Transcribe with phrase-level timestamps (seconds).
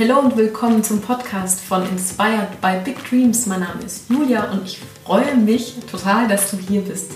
[0.00, 3.44] Hallo und willkommen zum Podcast von Inspired by Big Dreams.
[3.44, 7.10] Mein Name ist Julia und ich freue mich total, dass du hier bist.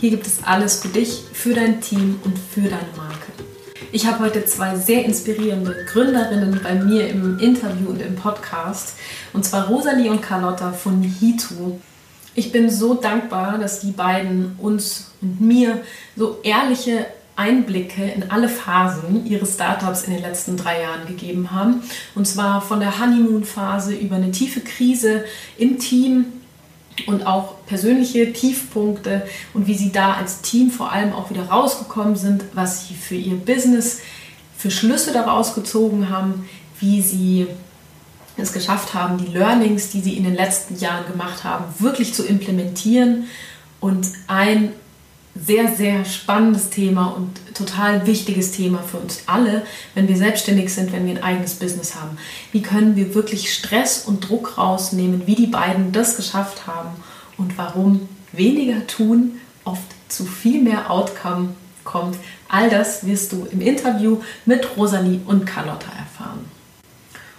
[0.00, 3.32] Hier gibt es alles für dich, für dein Team und für deine Marke.
[3.90, 8.94] Ich habe heute zwei sehr inspirierende Gründerinnen bei mir im Interview und im Podcast,
[9.32, 11.80] und zwar Rosalie und Carlotta von Hitu.
[12.36, 15.82] Ich bin so dankbar, dass die beiden uns und mir
[16.14, 17.06] so ehrliche
[17.36, 21.82] Einblicke in alle Phasen ihres Startups in den letzten drei Jahren gegeben haben.
[22.14, 25.24] Und zwar von der Honeymoon-Phase über eine tiefe Krise
[25.58, 26.26] im Team
[27.06, 32.16] und auch persönliche Tiefpunkte und wie sie da als Team vor allem auch wieder rausgekommen
[32.16, 34.00] sind, was sie für ihr Business
[34.56, 37.48] für Schlüsse daraus gezogen haben, wie sie
[38.36, 42.24] es geschafft haben, die Learnings, die sie in den letzten Jahren gemacht haben, wirklich zu
[42.24, 43.24] implementieren
[43.80, 44.72] und ein
[45.34, 49.62] sehr, sehr spannendes Thema und total wichtiges Thema für uns alle,
[49.94, 52.16] wenn wir selbstständig sind, wenn wir ein eigenes Business haben.
[52.52, 56.90] Wie können wir wirklich Stress und Druck rausnehmen, wie die beiden das geschafft haben
[57.36, 62.16] und warum weniger tun oft zu viel mehr Outcome kommt.
[62.48, 66.44] All das wirst du im Interview mit Rosalie und Carlotta erfahren.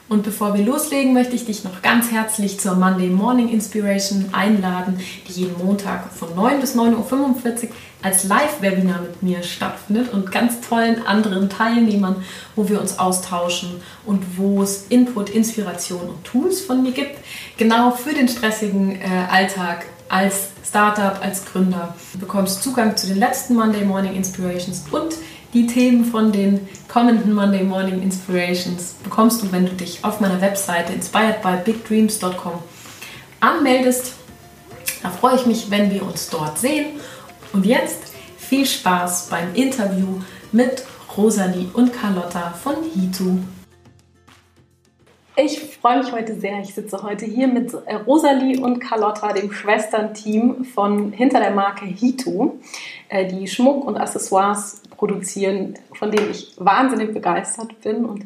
[0.07, 4.99] Und bevor wir loslegen, möchte ich dich noch ganz herzlich zur Monday Morning Inspiration einladen,
[5.27, 7.69] die jeden Montag von 9 bis 9.45 Uhr
[8.03, 12.17] als Live-Webinar mit mir stattfindet und ganz tollen anderen Teilnehmern,
[12.55, 17.17] wo wir uns austauschen und wo es Input, Inspiration und Tools von mir gibt,
[17.57, 21.95] genau für den stressigen äh, Alltag als Startup, als Gründer.
[22.13, 25.15] Du bekommst Zugang zu den letzten Monday Morning Inspirations und
[25.55, 30.41] die Themen von den kommenden Monday Morning Inspirations bekommst du, wenn du dich auf meiner
[30.41, 32.61] Webseite inspiredbybigdreams.com
[33.39, 34.15] anmeldest.
[35.01, 36.99] Da freue ich mich, wenn wir uns dort sehen.
[37.53, 40.19] Und jetzt viel Spaß beim Interview
[40.51, 40.83] mit
[41.15, 43.37] Rosalie und Carlotta von Hitu.
[45.37, 46.61] Ich freue mich heute sehr.
[46.61, 51.85] Ich sitze heute hier mit äh, Rosalie und Carlotta, dem Schwesternteam von hinter der Marke
[51.85, 52.53] Hitu,
[53.09, 58.05] äh, die Schmuck und Accessoires produzieren, von denen ich wahnsinnig begeistert bin.
[58.05, 58.25] Und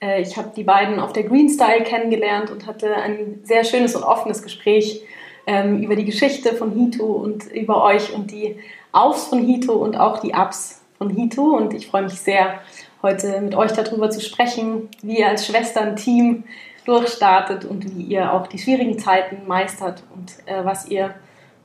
[0.00, 3.94] äh, ich habe die beiden auf der Green Style kennengelernt und hatte ein sehr schönes
[3.94, 5.02] und offenes Gespräch
[5.46, 8.56] ähm, über die Geschichte von Hito und über euch und die
[8.92, 11.56] Aufs von Hito und auch die Ups von Hito.
[11.56, 12.60] Und ich freue mich sehr,
[13.02, 16.44] heute mit euch darüber zu sprechen, wie ihr als Schwestern-Team
[16.84, 21.14] durchstartet und wie ihr auch die schwierigen Zeiten meistert und äh, was ihr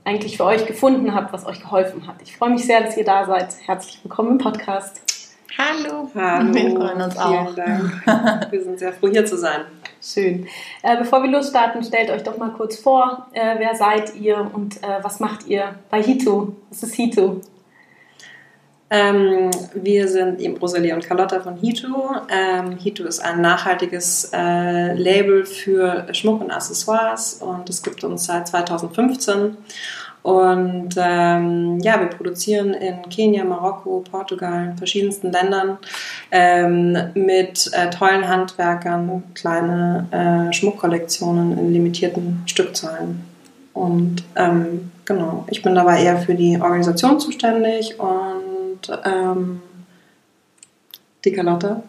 [0.05, 2.15] eigentlich für euch gefunden habt, was euch geholfen hat.
[2.23, 3.55] Ich freue mich sehr, dass ihr da seid.
[3.65, 5.01] Herzlich willkommen im Podcast.
[5.57, 6.09] Hallo.
[6.15, 6.53] Hallo.
[6.53, 7.53] Wir freuen uns auch.
[7.53, 8.51] Dank.
[8.51, 9.61] Wir sind sehr froh, hier zu sein.
[10.01, 10.47] Schön.
[10.81, 14.81] Äh, bevor wir losstarten, stellt euch doch mal kurz vor, äh, wer seid ihr und
[14.83, 16.55] äh, was macht ihr bei Hito?
[16.69, 17.41] Was ist Hito?
[18.95, 22.11] Ähm, wir sind eben Rosalie und Carlotta von Hito.
[22.29, 28.27] Ähm, Hito ist ein nachhaltiges äh, Label für Schmuck und Accessoires und es gibt uns
[28.27, 29.57] seit 2015.
[30.21, 35.79] Und ähm, ja, wir produzieren in Kenia, Marokko, Portugal, verschiedensten Ländern
[36.29, 43.23] ähm, mit äh, tollen Handwerkern kleine äh, Schmuckkollektionen in limitierten Stückzahlen.
[43.73, 48.42] Und ähm, genau, ich bin dabei eher für die Organisation zuständig und
[49.05, 49.61] ähm,
[51.25, 51.83] die Carlotta?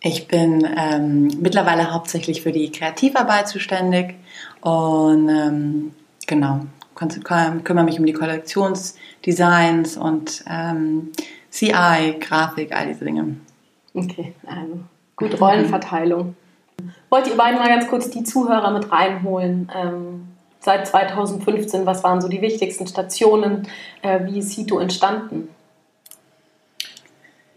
[0.00, 4.16] Ich bin ähm, mittlerweile hauptsächlich für die Kreativarbeit zuständig
[4.60, 5.92] und ähm,
[6.26, 6.62] genau,
[6.94, 11.12] kümmere mich um die Kollektionsdesigns und ähm,
[11.50, 13.36] CI, Grafik, all diese Dinge.
[13.94, 14.80] Okay, also
[15.16, 16.34] gut Rollenverteilung.
[17.10, 19.70] Wollt ihr beiden mal ganz kurz die Zuhörer mit reinholen?
[19.74, 20.28] Ähm,
[20.60, 23.68] seit 2015, was waren so die wichtigsten Stationen?
[24.00, 25.48] Äh, wie ist Hito entstanden?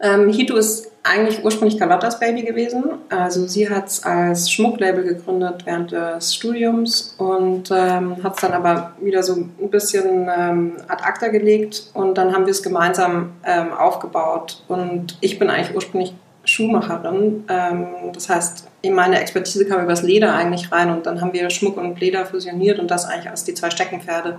[0.00, 2.84] Ähm, Hito ist eigentlich ursprünglich Carlottas Baby gewesen.
[3.08, 8.52] Also sie hat es als Schmucklabel gegründet während des Studiums und ähm, hat es dann
[8.52, 13.34] aber wieder so ein bisschen ähm, ad acta gelegt und dann haben wir es gemeinsam
[13.44, 14.64] ähm, aufgebaut.
[14.68, 16.14] Und ich bin eigentlich ursprünglich
[16.44, 17.44] Schuhmacherin.
[17.48, 21.32] Ähm, das heißt, in meine Expertise kam über das Leder eigentlich rein und dann haben
[21.32, 24.38] wir Schmuck und Leder fusioniert und das eigentlich als die zwei Steckenpferde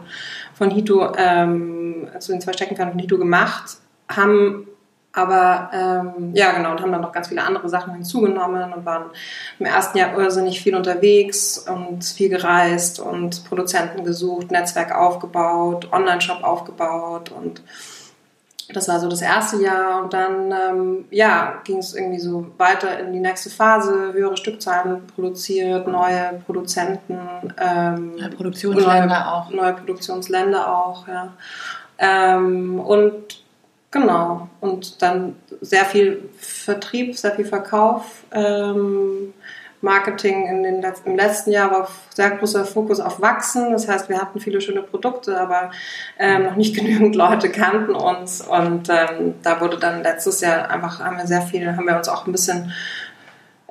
[0.54, 3.78] von Hito, ähm, also den zwei Steckenpferden von Hito gemacht,
[4.10, 4.68] haben
[5.14, 9.06] aber ähm, ja, genau, und haben dann noch ganz viele andere Sachen hinzugenommen und waren
[9.58, 16.44] im ersten Jahr irrsinnig viel unterwegs und viel gereist und Produzenten gesucht, Netzwerk aufgebaut, Online-Shop
[16.44, 17.64] aufgebaut und
[18.74, 23.00] das war so das erste Jahr und dann ähm, ja, ging es irgendwie so weiter
[23.00, 27.18] in die nächste Phase, höhere Stückzahlen produziert, neue Produzenten,
[27.58, 29.50] ähm, neue Produktionsländer neue, auch.
[29.52, 31.34] Neue Produktionsländer auch, ja.
[31.98, 33.47] Ähm, und
[33.92, 34.50] Genau.
[34.60, 38.26] Und dann sehr viel Vertrieb, sehr viel Verkauf.
[38.32, 39.34] Ähm,
[39.82, 43.72] Marketing in den im letzten Jahr war sehr großer Fokus auf Wachsen.
[43.72, 45.72] Das heißt, wir hatten viele schöne Produkte, aber
[46.18, 48.42] ähm, noch nicht genügend Leute kannten uns.
[48.42, 52.10] Und ähm, da wurde dann letztes Jahr einfach, haben wir sehr viel, haben wir uns
[52.10, 52.74] auch ein bisschen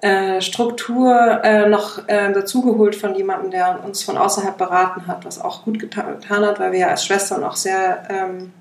[0.01, 5.41] äh, Struktur äh, noch äh, dazugeholt von jemandem, der uns von außerhalb beraten hat, was
[5.41, 8.53] auch gut getan, getan hat, weil wir ja als Schwestern auch sehr ähm,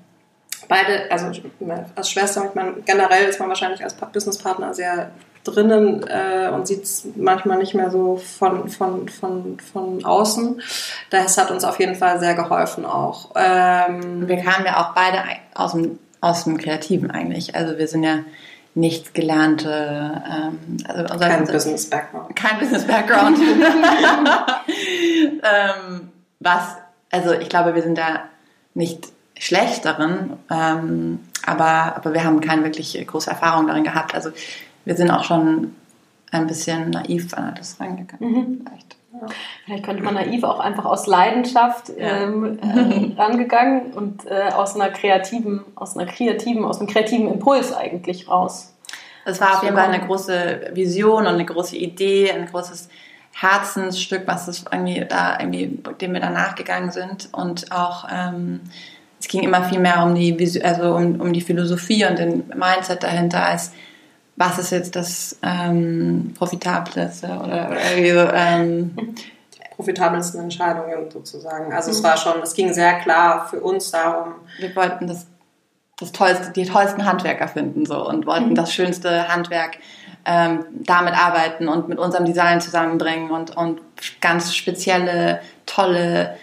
[0.68, 1.26] beide, also
[1.94, 5.10] als Schwester, ich meine, generell ist man wahrscheinlich als Businesspartner sehr
[5.44, 10.60] drinnen äh, und sieht es manchmal nicht mehr so von, von, von, von außen.
[11.10, 13.30] Das hat uns auf jeden Fall sehr geholfen auch.
[13.36, 15.22] Ähm, wir kamen ja auch beide
[15.54, 17.54] aus dem, aus dem Kreativen eigentlich.
[17.54, 18.18] Also wir sind ja
[18.74, 22.36] nicht gelernte, ähm, also unser, kein Business Background.
[22.36, 23.38] Kein Business Background.
[24.68, 26.10] ähm,
[26.40, 26.76] was,
[27.10, 28.24] also ich glaube, wir sind da
[28.74, 34.14] nicht schlecht darin, ähm, aber, aber wir haben keine wirklich große Erfahrung darin gehabt.
[34.14, 34.30] Also
[34.84, 35.74] wir sind auch schon
[36.32, 38.32] ein bisschen naiv an das reingegangen.
[38.32, 38.66] Mhm.
[38.66, 38.96] Vielleicht.
[39.12, 39.26] Ja.
[39.64, 42.58] Vielleicht könnte man naiv auch einfach aus Leidenschaft ähm,
[43.16, 48.28] äh, rangegangen und äh, aus einer kreativen, aus einer kreativen, aus einem kreativen Impuls eigentlich
[48.28, 48.74] raus.
[49.24, 52.88] Es war auf jeden Fall eine große Vision und eine große Idee, ein großes
[53.32, 58.60] Herzensstück, was es irgendwie da irgendwie, dem wir da nachgegangen sind und auch ähm,
[59.20, 63.02] es ging immer viel mehr um die, also um, um die Philosophie und den Mindset
[63.02, 63.72] dahinter als
[64.36, 69.16] was ist jetzt das ähm, Profitableste oder, oder irgendwie so, ähm,
[69.76, 71.72] profitabelsten Entscheidungen sozusagen.
[71.72, 71.96] Also mhm.
[71.96, 74.34] es war schon, es ging sehr klar für uns darum.
[74.58, 75.26] Wir wollten das,
[75.98, 78.54] das tollste, die tollsten Handwerker finden so und wollten mhm.
[78.54, 79.78] das schönste Handwerk
[80.26, 83.80] ähm, damit arbeiten und mit unserem Design zusammenbringen und, und
[84.20, 86.36] ganz spezielle, tolle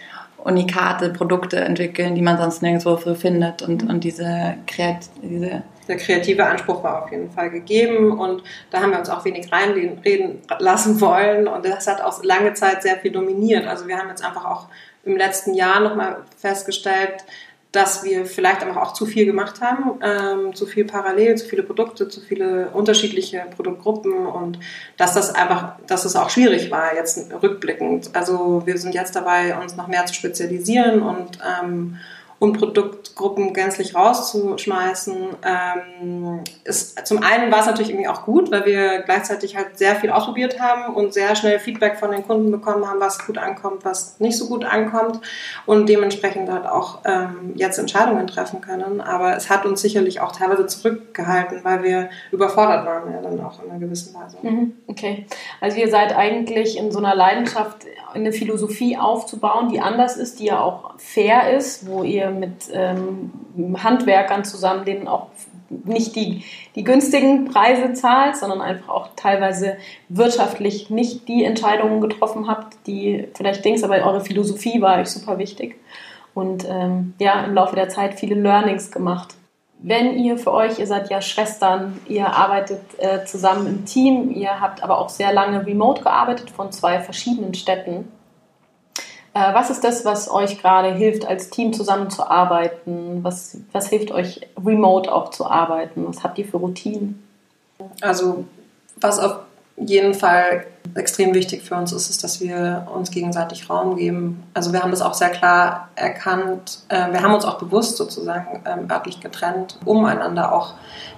[0.44, 3.62] unikate Produkte entwickeln, die man sonst nirgendwo findet.
[3.62, 8.18] Und, und diese, Kreat diese der kreative Anspruch war auf jeden Fall gegeben.
[8.18, 11.46] Und da haben wir uns auch wenig reinreden lassen wollen.
[11.46, 13.66] Und das hat auch lange Zeit sehr viel dominiert.
[13.66, 14.68] Also wir haben jetzt einfach auch
[15.04, 17.24] im letzten Jahr nochmal festgestellt,
[17.74, 21.64] dass wir vielleicht einfach auch zu viel gemacht haben, ähm, zu viel parallel, zu viele
[21.64, 24.60] Produkte, zu viele unterschiedliche Produktgruppen und
[24.96, 28.10] dass das einfach, dass es auch schwierig war jetzt rückblickend.
[28.12, 31.96] Also wir sind jetzt dabei, uns noch mehr zu spezialisieren und ähm,
[32.38, 35.16] und Produktgruppen gänzlich rauszuschmeißen.
[35.44, 39.96] Ähm, ist, zum einen war es natürlich irgendwie auch gut, weil wir gleichzeitig halt sehr
[39.96, 43.84] viel ausprobiert haben und sehr schnell Feedback von den Kunden bekommen haben, was gut ankommt,
[43.84, 45.20] was nicht so gut ankommt
[45.66, 49.00] und dementsprechend halt auch ähm, jetzt Entscheidungen treffen können.
[49.00, 53.62] Aber es hat uns sicherlich auch teilweise zurückgehalten, weil wir überfordert waren ja dann auch
[53.62, 54.36] in einer gewissen Weise.
[54.42, 55.26] Mhm, okay,
[55.60, 60.46] also ihr seid eigentlich in so einer Leidenschaft, eine Philosophie aufzubauen, die anders ist, die
[60.46, 63.30] ja auch fair ist, wo ihr mit ähm,
[63.82, 65.28] Handwerkern zusammen, denen auch
[65.70, 66.44] nicht die,
[66.74, 69.76] die günstigen Preise zahlt, sondern einfach auch teilweise
[70.08, 75.38] wirtschaftlich nicht die Entscheidungen getroffen habt, die vielleicht denkst, aber eure Philosophie war euch super
[75.38, 75.76] wichtig.
[76.34, 79.34] Und ähm, ja, im Laufe der Zeit viele Learnings gemacht.
[79.80, 84.60] Wenn ihr für euch, ihr seid ja Schwestern, ihr arbeitet äh, zusammen im Team, ihr
[84.60, 88.08] habt aber auch sehr lange remote gearbeitet von zwei verschiedenen Städten.
[89.34, 93.24] Äh, was ist das, was euch gerade hilft, als Team zusammenzuarbeiten?
[93.24, 96.06] Was, was hilft euch, remote auch zu arbeiten?
[96.06, 97.22] Was habt ihr für Routinen?
[98.00, 98.44] Also,
[99.00, 99.40] was auf
[99.76, 104.44] jeden Fall extrem wichtig für uns ist, ist, dass wir uns gegenseitig Raum geben.
[104.54, 106.80] Also wir haben das auch sehr klar erkannt.
[106.88, 110.74] Äh, wir haben uns auch bewusst sozusagen ähm, örtlich getrennt, um einander auch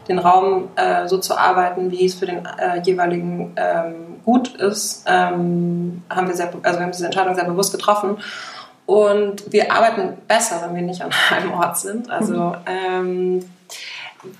[0.09, 5.04] den Raum äh, so zu arbeiten, wie es für den äh, jeweiligen ähm, gut ist.
[5.07, 8.16] Ähm, haben wir sehr, also wir haben diese Entscheidung sehr bewusst getroffen.
[8.87, 12.09] Und wir arbeiten besser, wenn wir nicht an einem Ort sind.
[12.09, 13.45] Also ähm,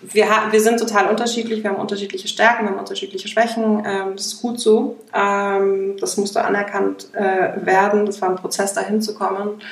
[0.03, 3.83] wir, wir sind total unterschiedlich, wir haben unterschiedliche Stärken, wir haben unterschiedliche Schwächen.
[3.87, 4.97] Ähm, das ist gut so.
[5.15, 8.07] Ähm, das musste anerkannt äh, werden.
[8.07, 9.63] Das war ein Prozess, dahin zu kommen.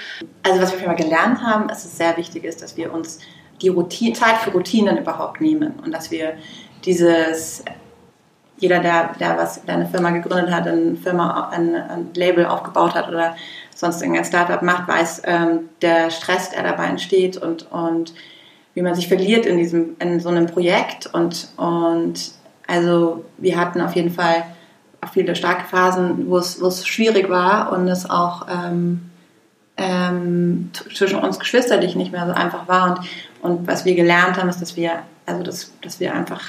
[0.43, 2.93] Also was wir schon mal gelernt haben, ist, dass es sehr wichtig ist, dass wir
[2.93, 3.19] uns
[3.63, 6.35] die Routine, Zeit für Routinen überhaupt nehmen und dass wir
[6.85, 7.65] dieses
[8.59, 12.95] jeder, der, der was, der eine Firma gegründet hat, eine Firma, ein, ein Label aufgebaut
[12.95, 13.37] hat oder
[13.75, 18.15] sonst irgendein Startup macht, weiß, ähm, der Stress, der dabei entsteht und, und
[18.75, 21.07] wie man sich verliert in diesem, in so einem Projekt.
[21.07, 22.33] Und, und
[22.67, 24.45] also wir hatten auf jeden Fall
[25.13, 29.11] viele starke Phasen, wo es, wo es schwierig war und es auch ähm,
[29.77, 32.91] ähm, zwischen uns geschwisterlich nicht mehr so einfach war.
[32.91, 33.09] Und,
[33.43, 36.41] und was wir gelernt haben, ist, dass wir, also dass, dass wir einfach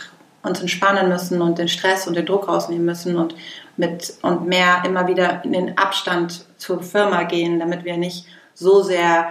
[0.43, 3.35] uns entspannen müssen und den Stress und den Druck rausnehmen müssen und
[3.77, 8.83] mit und mehr immer wieder in den Abstand zur Firma gehen, damit wir nicht so
[8.83, 9.29] sehr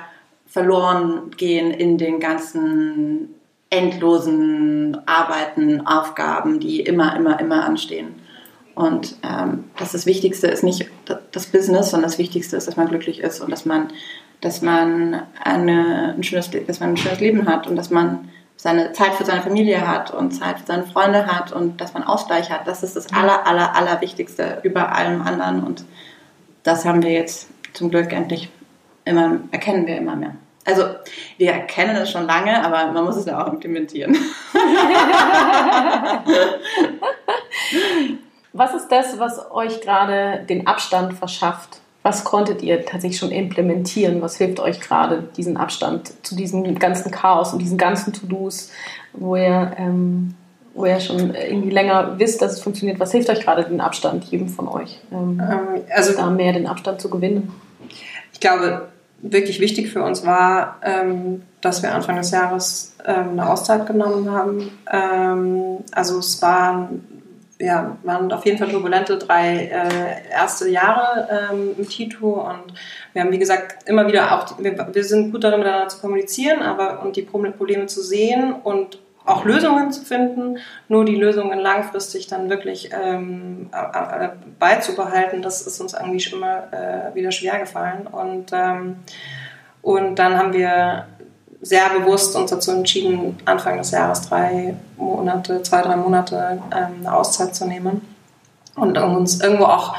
[0.54, 3.34] verloren gehen in den ganzen
[3.70, 8.14] endlosen Arbeiten, Aufgaben, die immer, immer, immer anstehen.
[8.76, 10.88] Und ähm, dass das Wichtigste ist nicht
[11.32, 13.88] das Business, sondern das Wichtigste ist, dass man glücklich ist und dass man,
[14.42, 18.92] dass man eine, ein, schönes, dass man ein schönes Leben hat und dass man seine
[18.92, 22.50] Zeit für seine Familie hat und Zeit für seine Freunde hat und dass man Ausgleich
[22.50, 22.68] hat.
[22.68, 25.64] Das ist das aller, aller, aller Wichtigste über allem anderen.
[25.64, 25.84] Und
[26.62, 28.50] das haben wir jetzt zum Glück endlich
[29.04, 30.36] immer, erkennen wir immer mehr.
[30.64, 30.84] Also
[31.36, 34.16] wir erkennen es schon lange, aber man muss es ja auch implementieren.
[38.52, 41.80] was ist das, was euch gerade den Abstand verschafft?
[42.02, 44.22] Was konntet ihr tatsächlich schon implementieren?
[44.22, 48.70] Was hilft euch gerade, diesen Abstand zu diesem ganzen Chaos und diesen ganzen To-Dos,
[49.12, 50.34] wo ihr, ähm,
[50.74, 53.00] wo ihr schon irgendwie länger wisst, dass es funktioniert?
[53.00, 56.66] Was hilft euch gerade, den Abstand, jedem von euch, ähm, ähm, also, da mehr den
[56.66, 57.52] Abstand zu gewinnen?
[58.32, 63.48] Ich glaube, wirklich wichtig für uns war, ähm, dass wir Anfang des Jahres ähm, eine
[63.48, 64.70] Auszeit genommen haben.
[64.92, 67.22] Ähm, also es waren,
[67.58, 72.74] ja, waren auf jeden Fall turbulente drei äh, erste Jahre ähm, mit Tito und
[73.12, 76.60] wir haben, wie gesagt, immer wieder auch, wir, wir sind gut darin, miteinander zu kommunizieren
[76.60, 82.26] aber und die Probleme zu sehen und auch Lösungen zu finden, nur die Lösungen langfristig
[82.26, 84.28] dann wirklich ähm, äh,
[84.58, 88.06] beizubehalten, das ist uns eigentlich immer äh, wieder schwer gefallen.
[88.06, 88.96] Und, ähm,
[89.80, 91.06] und dann haben wir
[91.62, 97.16] sehr bewusst uns dazu entschieden, Anfang des Jahres drei Monate, zwei, drei Monate ähm, eine
[97.16, 98.02] Auszeit zu nehmen
[98.76, 99.96] und uns irgendwo auch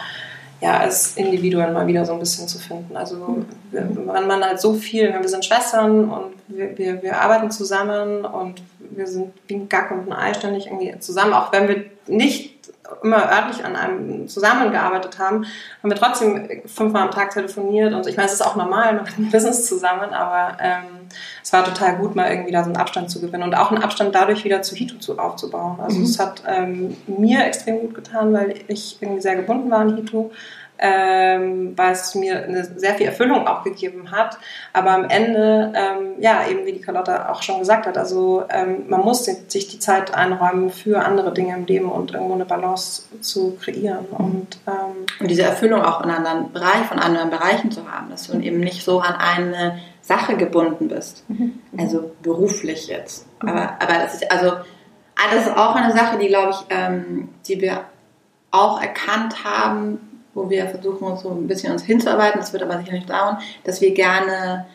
[0.66, 2.98] ja, als Individuen mal wieder so ein bisschen zu finden.
[2.98, 8.26] Also wenn man halt so viel, wir sind Schwestern und wir, wir, wir arbeiten zusammen
[8.26, 11.86] und wir sind wie ein Gack und ein Ei ständig irgendwie zusammen, auch wenn wir
[12.08, 12.55] nicht
[13.02, 15.46] immer örtlich an einem zusammengearbeitet haben,
[15.82, 19.08] haben wir trotzdem fünfmal am Tag telefoniert und ich meine, es ist auch normal, man
[19.08, 21.08] hat ein Business zusammen, aber ähm,
[21.44, 23.84] es war total gut, mal irgendwie da so einen Abstand zu gewinnen und auch einen
[23.84, 25.80] Abstand dadurch wieder zu Hito zu, aufzubauen.
[25.80, 26.04] Also mhm.
[26.04, 30.32] es hat ähm, mir extrem gut getan, weil ich irgendwie sehr gebunden war an Hito
[30.78, 34.38] ähm, was mir eine sehr viel Erfüllung auch gegeben hat.
[34.74, 38.86] Aber am Ende, ähm, ja, eben wie die Carlotta auch schon gesagt hat, also ähm,
[38.88, 43.04] man muss sich die Zeit einräumen für andere Dinge im Leben und irgendwo eine Balance
[43.22, 44.06] zu kreieren.
[44.12, 48.28] Und, ähm, und diese Erfüllung auch in anderen Bereichen, von anderen Bereichen zu haben, dass
[48.28, 51.24] du eben nicht so an eine Sache gebunden bist.
[51.30, 51.60] Mhm.
[51.78, 53.28] Also beruflich jetzt.
[53.42, 53.50] Mhm.
[53.50, 54.54] Aber, aber das ist also
[55.16, 57.86] das ist auch eine Sache, die glaube ich, ähm, die wir
[58.52, 62.40] auch erkannt haben, wo wir versuchen, uns so ein bisschen uns hinzuarbeiten.
[62.40, 64.68] Das wird aber sicher nicht dauern, dass wir gerne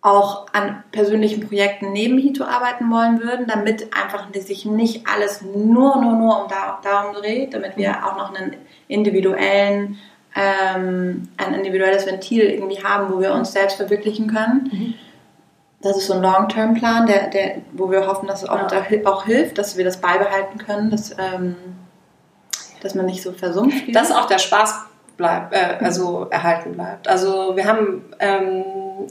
[0.00, 5.96] auch an persönlichen Projekten neben Hito arbeiten wollen würden, damit einfach sich nicht alles nur,
[5.96, 6.48] nur, nur um
[6.82, 9.98] darum dreht, damit wir auch noch einen individuellen,
[10.36, 14.70] ähm, ein individuelles Ventil irgendwie haben, wo wir uns selbst verwirklichen können.
[14.70, 14.94] Mhm.
[15.80, 19.06] Das ist so ein Long-Term-Plan, der, der, wo wir hoffen, dass es auch, ja.
[19.06, 20.90] auch hilft, dass wir das beibehalten können.
[20.90, 21.56] Dass, ähm,
[22.84, 23.94] dass man nicht so versumpft.
[23.94, 24.74] Dass auch der Spaß
[25.16, 27.08] bleibt, äh, also erhalten bleibt.
[27.08, 28.64] Also wir haben, ähm,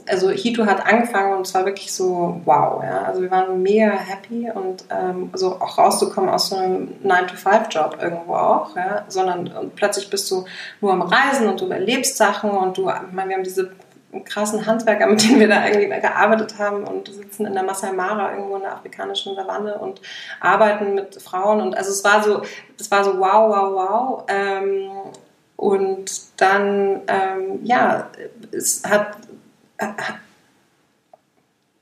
[0.08, 3.02] also Hito hat angefangen und es war wirklich so wow, ja.
[3.02, 8.34] Also wir waren mega happy und ähm, so auch rauszukommen aus so einem 9-to-5-Job irgendwo
[8.34, 10.44] auch, ja, sondern plötzlich bist du
[10.80, 13.70] nur am Reisen und du erlebst Sachen und du, ich meine, wir haben diese
[14.22, 18.32] krassen Handwerker, mit denen wir da irgendwie gearbeitet haben und sitzen in der Masai Mara
[18.32, 20.00] irgendwo in der afrikanischen Savanne und
[20.40, 22.42] arbeiten mit Frauen und also es war so,
[22.78, 24.24] es war so wow, wow, wow.
[24.28, 24.90] Ähm,
[25.56, 28.10] und dann, ähm, ja,
[28.52, 29.16] es hat,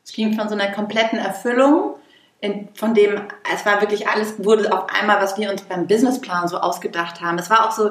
[0.05, 1.97] es ging von so einer kompletten Erfüllung
[2.43, 3.21] in, von dem,
[3.55, 7.39] es war wirklich alles, wurde auf einmal, was wir uns beim Businessplan so ausgedacht haben.
[7.39, 7.91] Es war auch so,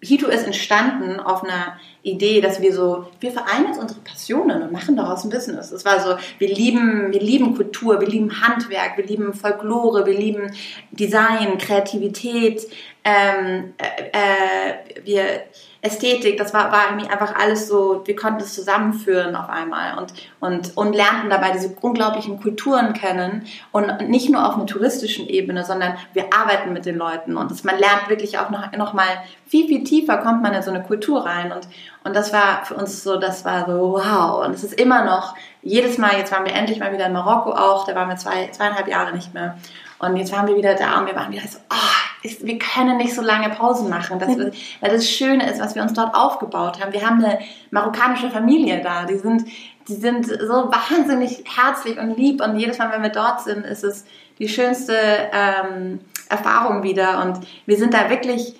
[0.00, 4.72] Hito ist entstanden auf einer Idee, dass wir so, wir vereinen jetzt unsere Passionen und
[4.72, 5.72] machen daraus ein Business.
[5.72, 10.16] Es war so, wir lieben, wir lieben Kultur, wir lieben Handwerk, wir lieben Folklore, wir
[10.16, 10.52] lieben
[10.90, 12.68] Design, Kreativität,
[13.04, 15.42] ähm, äh, äh, wir
[15.86, 20.12] Ästhetik, das war, war irgendwie einfach alles so, wir konnten es zusammenführen auf einmal und,
[20.40, 25.64] und, und lernten dabei diese unglaublichen Kulturen kennen und nicht nur auf einer touristischen Ebene,
[25.64, 29.06] sondern wir arbeiten mit den Leuten und das, man lernt wirklich auch noch, noch mal
[29.46, 31.68] viel, viel tiefer kommt man in so eine Kultur rein und,
[32.04, 35.34] und das war für uns so, das war so wow und es ist immer noch,
[35.62, 38.48] jedes Mal, jetzt waren wir endlich mal wieder in Marokko auch, da waren wir zwei,
[38.52, 39.56] zweieinhalb Jahre nicht mehr
[39.98, 43.14] und jetzt waren wir wieder da und wir waren wieder so, oh, wir können nicht
[43.14, 46.92] so lange Pausen machen, das, weil das Schöne ist, was wir uns dort aufgebaut haben.
[46.92, 47.38] Wir haben eine
[47.70, 49.44] marokkanische Familie da, die sind,
[49.88, 52.42] die sind so wahnsinnig herzlich und lieb.
[52.42, 54.04] Und jedes Mal, wenn wir dort sind, ist es
[54.38, 54.96] die schönste
[55.32, 57.22] ähm, Erfahrung wieder.
[57.22, 58.54] Und wir sind da wirklich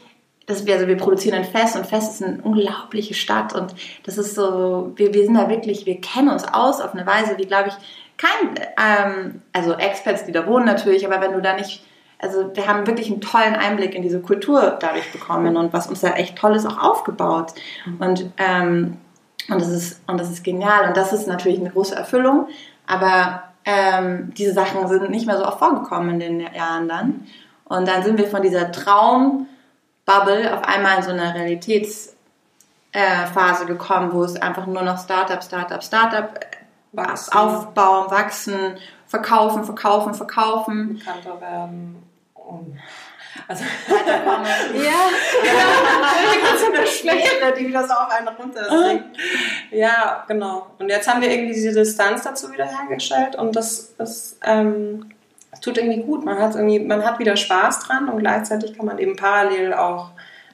[0.47, 3.52] das wir, also wir produzieren ein Fest und Fest ist eine unglaubliche Stadt.
[3.52, 3.75] Und
[4.05, 7.37] das ist so, wir, wir sind da wirklich, wir kennen uns aus auf eine Weise,
[7.37, 7.75] wie glaube ich
[8.18, 11.82] kein, ähm, also Experts, die da wohnen natürlich, aber wenn du da nicht
[12.18, 16.00] also wir haben wirklich einen tollen Einblick in diese Kultur dadurch bekommen und was uns
[16.00, 17.52] da echt Tolles auch aufgebaut.
[17.99, 18.96] Und, ähm,
[19.49, 20.88] und, das ist, und das ist genial.
[20.88, 22.49] Und das ist natürlich eine große Erfüllung.
[22.87, 27.26] Aber ähm, diese Sachen sind nicht mehr so oft vorgekommen in den Jahren dann.
[27.64, 32.14] Und dann sind wir von dieser Traumbubble auf einmal in so eine Realitätsphase
[32.94, 36.40] äh, gekommen, wo es einfach nur noch Startup, Startup, Startup,
[36.97, 37.33] wachsen.
[37.33, 40.99] aufbauen, wachsen, verkaufen, verkaufen, verkaufen.
[40.99, 42.03] Bekannter werden.
[42.35, 42.79] Und
[43.49, 44.47] also weiterkommen.
[44.75, 44.83] ja,
[45.45, 46.59] ja.
[46.59, 49.00] so eine Schwäche, die wieder so auf einen runter
[49.71, 50.67] Ja, genau.
[50.79, 55.11] Und jetzt haben wir irgendwie diese Distanz dazu wieder hergestellt und das, das ähm,
[55.61, 56.25] tut irgendwie gut.
[56.25, 60.11] Man hat irgendwie, man hat wieder Spaß dran und gleichzeitig kann man eben parallel auch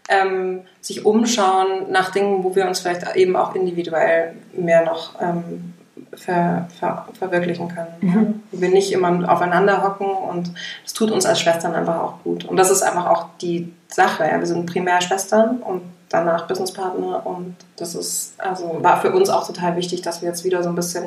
[0.09, 5.75] ähm, sich umschauen nach Dingen, wo wir uns vielleicht eben auch individuell mehr noch ähm,
[6.15, 7.95] ver, ver, verwirklichen können.
[8.01, 8.43] Mhm.
[8.51, 10.53] Wo wir nicht immer aufeinander hocken und
[10.85, 12.45] das tut uns als Schwestern einfach auch gut.
[12.45, 14.25] Und das ist einfach auch die Sache.
[14.25, 14.39] Ja.
[14.39, 19.47] Wir sind primär Schwestern und danach Businesspartner und das ist, also war für uns auch
[19.47, 21.07] total wichtig, dass wir jetzt wieder so ein bisschen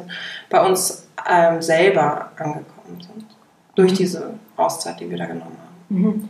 [0.50, 3.26] bei uns ähm, selber angekommen sind.
[3.76, 5.76] Durch diese Auszeit, die wir da genommen haben.
[5.90, 6.30] Mhm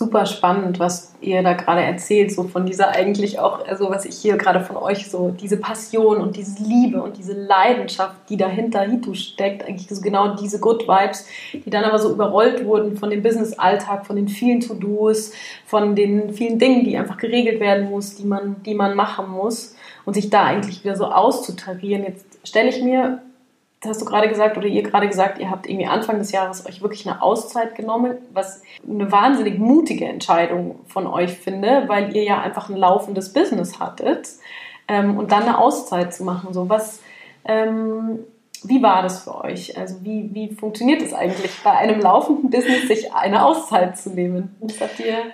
[0.00, 4.16] super spannend, was ihr da gerade erzählt, so von dieser eigentlich auch, also was ich
[4.16, 8.80] hier gerade von euch so, diese Passion und diese Liebe und diese Leidenschaft, die dahinter
[8.80, 13.10] Hitu steckt, eigentlich so genau diese Good Vibes, die dann aber so überrollt wurden von
[13.10, 15.32] dem Business-Alltag, von den vielen To-Dos,
[15.66, 19.76] von den vielen Dingen, die einfach geregelt werden muss, die man, die man machen muss
[20.06, 22.04] und sich da eigentlich wieder so auszutarieren.
[22.04, 23.20] Jetzt stelle ich mir
[23.84, 26.82] hast du gerade gesagt oder ihr gerade gesagt, ihr habt irgendwie Anfang des Jahres euch
[26.82, 32.40] wirklich eine Auszeit genommen, was eine wahnsinnig mutige Entscheidung von euch finde, weil ihr ja
[32.40, 34.28] einfach ein laufendes Business hattet
[34.86, 36.52] ähm, und dann eine Auszeit zu machen.
[36.52, 37.00] So was,
[37.46, 38.20] ähm,
[38.64, 39.78] wie war das für euch?
[39.78, 44.54] Also wie, wie funktioniert es eigentlich bei einem laufenden Business, sich eine Auszeit zu nehmen?
[44.60, 45.32] Was habt ihr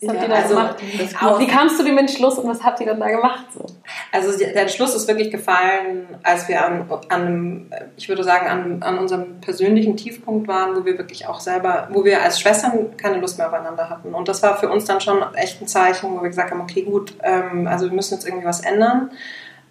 [0.00, 1.38] was habt ihr da also, gemacht?
[1.38, 3.46] Wie kamst du dem Entschluss und was habt ihr dann da gemacht?
[3.54, 3.64] So?
[4.12, 8.82] Also der Entschluss ist wirklich gefallen, als wir an, an einem, ich würde sagen, an,
[8.82, 13.18] an unserem persönlichen Tiefpunkt waren, wo wir wirklich auch selber, wo wir als Schwestern keine
[13.18, 14.14] Lust mehr aufeinander hatten.
[14.14, 16.82] Und das war für uns dann schon echt ein Zeichen, wo wir gesagt haben, okay,
[16.82, 19.10] gut, ähm, also wir müssen jetzt irgendwie was ändern.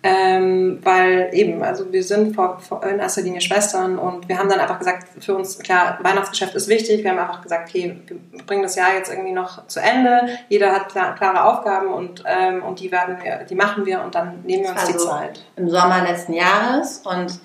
[0.06, 4.50] Ähm, weil eben, also wir sind vor, vor in erster Linie Schwestern und wir haben
[4.50, 7.06] dann einfach gesagt, für uns, klar, Weihnachtsgeschäft ist wichtig.
[7.06, 10.28] Wir haben einfach gesagt, okay, wir bringen das Jahr jetzt irgendwie noch zu Ende.
[10.50, 14.14] Jeder hat klar, klare Aufgaben und, ähm, und die werden wir, die machen wir und
[14.14, 15.46] dann nehmen wir uns die Zeit.
[15.56, 17.40] Im Sommer letzten Jahres und,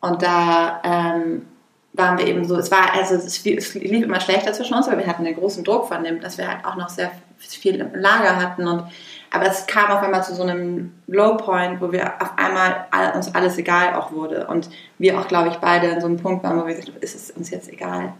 [0.00, 1.48] und da ähm,
[1.94, 4.98] waren wir eben so, es war, also es, es lief immer schlechter zwischen uns, weil
[4.98, 7.94] wir hatten den großen Druck von dem, dass wir halt auch noch sehr viel im
[7.94, 8.84] Lager hatten und
[9.32, 13.12] aber es kam auf einmal zu so einem Low Point, wo wir auf einmal all,
[13.12, 14.46] uns alles egal auch wurde.
[14.46, 14.68] Und
[14.98, 17.14] wir auch, glaube ich, beide in so einem Punkt waren, wo wir gesagt haben, ist
[17.14, 18.12] es uns jetzt egal?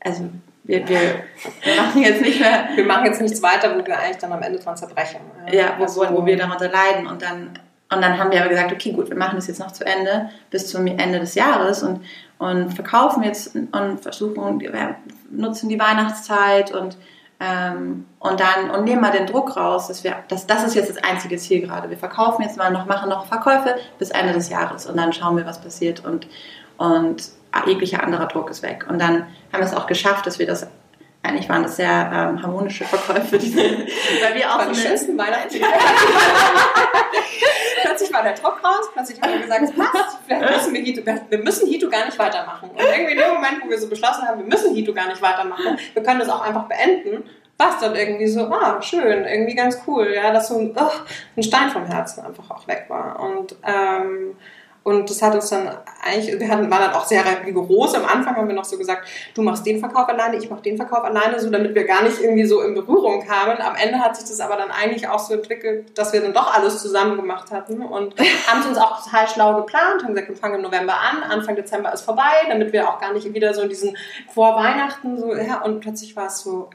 [0.00, 0.28] Also
[0.64, 0.98] wir, wir,
[1.76, 2.68] machen jetzt nicht mehr.
[2.74, 5.20] Wir machen jetzt nichts weiter, wo wir eigentlich dann am Ende dran zerbrechen.
[5.50, 7.06] Ja, wo, also, wo wir darunter leiden.
[7.06, 7.58] Und dann,
[7.90, 10.28] und dann haben wir aber gesagt, okay, gut, wir machen das jetzt noch zu Ende,
[10.50, 12.02] bis zum Ende des Jahres und,
[12.36, 14.62] und verkaufen jetzt und versuchen,
[15.30, 16.98] nutzen die Weihnachtszeit und
[17.40, 20.90] ähm, und dann und nehmen mal den Druck raus, dass wir, das, das ist jetzt
[20.90, 21.88] das einzige Ziel gerade.
[21.88, 25.36] Wir verkaufen jetzt mal noch, machen noch Verkäufe bis Ende des Jahres und dann schauen
[25.36, 26.26] wir, was passiert und,
[26.78, 27.30] und
[27.66, 28.86] jeglicher anderer Druck ist weg.
[28.88, 29.22] Und dann
[29.52, 30.66] haben wir es auch geschafft, dass wir das
[31.22, 35.56] eigentlich waren das sehr ähm, harmonische Verkäufe, diese, weil wir auch die schönsten Weihnachten.
[37.82, 41.02] plötzlich war der Druck raus, plötzlich haben wir gesagt, es passt, vielleicht müssen wir Hito,
[41.28, 42.70] wir müssen Hito gar nicht weitermachen.
[42.70, 45.22] Und irgendwie in dem Moment, wo wir so beschlossen haben, wir müssen Hito gar nicht
[45.22, 47.24] weitermachen, wir können das auch einfach beenden,
[47.56, 50.90] war es dann irgendwie so, ah, schön, irgendwie ganz cool, ja, dass so ein, oh,
[51.36, 53.18] ein Stein vom Herzen einfach auch weg war.
[53.18, 54.36] Und ähm,
[54.88, 55.68] und das hat uns dann
[56.02, 57.94] eigentlich, wir hatten, waren dann auch sehr rigoros.
[57.94, 60.78] Am Anfang haben wir noch so gesagt, du machst den Verkauf alleine, ich mach den
[60.78, 63.60] Verkauf alleine, so damit wir gar nicht irgendwie so in Berührung kamen.
[63.60, 66.54] Am Ende hat sich das aber dann eigentlich auch so entwickelt, dass wir dann doch
[66.54, 68.14] alles zusammen gemacht hatten und
[68.46, 71.54] haben es uns auch total schlau geplant, haben gesagt, wir fangen im November an, Anfang
[71.54, 73.94] Dezember ist vorbei, damit wir auch gar nicht wieder so in diesen
[74.32, 76.70] vor Weihnachten so, ja, und plötzlich war es so,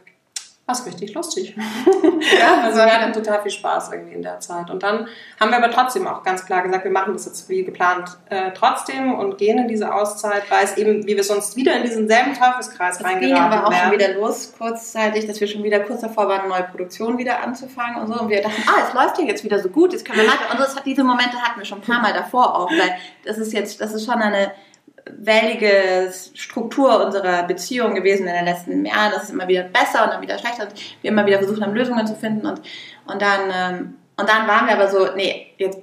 [0.66, 1.56] war richtig lustig.
[2.40, 4.70] ja, also wir hatten total viel Spaß irgendwie in der Zeit.
[4.70, 7.66] Und dann haben wir aber trotzdem auch ganz klar gesagt, wir machen das jetzt wie
[7.66, 11.76] geplant äh, trotzdem und gehen in diese Auszeit, weil es eben, wie wir sonst wieder
[11.76, 13.90] in diesen selben Teufelskreis reingeraten ging aber auch werden.
[13.90, 17.44] schon wieder los, kurzzeitig, dass wir schon wieder kurz davor waren, eine neue Produktion wieder
[17.44, 18.22] anzufangen und so.
[18.22, 20.50] Und wir dachten, ah, es läuft ja jetzt wieder so gut, jetzt können wir weiter.
[20.50, 22.96] Und das diese Momente hatten wir schon ein paar Mal davor auch, weil
[23.26, 24.52] das ist jetzt, das ist schon eine
[25.06, 29.12] wellige Struktur unserer Beziehung gewesen in den letzten Jahren.
[29.14, 30.64] Das ist immer wieder besser und dann wieder schlechter.
[30.64, 32.46] Und wir immer wieder versucht haben, Lösungen zu finden.
[32.46, 32.62] Und,
[33.06, 35.80] und, dann, ähm, und dann waren wir aber so, nee, jetzt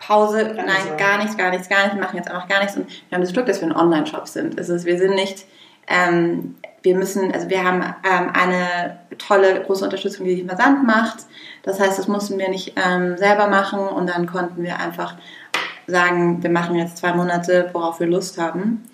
[0.00, 0.96] Pause, nein, Sorge.
[0.96, 1.94] gar nichts, gar nichts, gar nichts.
[1.94, 2.76] Wir machen jetzt einfach gar nichts.
[2.76, 4.58] Und wir haben das Glück, dass wir ein Online-Shop sind.
[4.58, 5.46] Es ist, wir sind nicht,
[5.88, 11.18] ähm, wir müssen, also wir haben ähm, eine tolle große Unterstützung, die die Versand macht.
[11.62, 15.16] Das heißt, das mussten wir nicht ähm, selber machen und dann konnten wir einfach
[15.86, 18.84] sagen, wir machen jetzt zwei Monate, worauf wir Lust haben.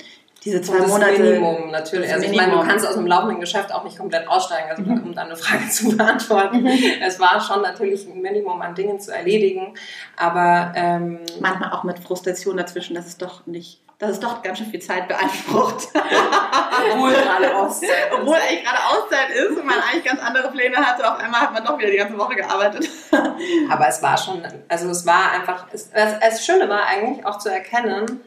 [0.45, 1.23] Diese zwei das Monate.
[1.23, 2.13] Minimum natürlich.
[2.13, 5.15] Also ich meine, du kannst aus dem laufenden Geschäft auch nicht komplett aussteigen, also um
[5.15, 6.67] deine Frage zu beantworten.
[6.67, 9.75] Es war schon natürlich ein Minimum an Dingen zu erledigen,
[10.17, 14.59] aber ähm, manchmal auch mit Frustration dazwischen, dass es doch nicht, dass es doch ganz
[14.59, 15.89] schön viel Zeit beansprucht.
[16.93, 18.13] obwohl gerade Auszeit ist.
[18.19, 21.53] Obwohl eigentlich gerade Auszeit ist und man eigentlich ganz andere Pläne hatte, auf einmal hat
[21.53, 22.89] man doch wieder die ganze Woche gearbeitet.
[23.71, 27.51] aber es war schon, also es war einfach, es, das Schöne war eigentlich auch zu
[27.51, 28.23] erkennen,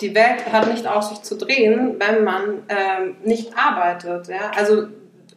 [0.00, 4.28] die Welt hat nicht auf sich zu drehen, wenn man ähm, nicht arbeitet.
[4.28, 4.50] Ja?
[4.56, 4.88] Also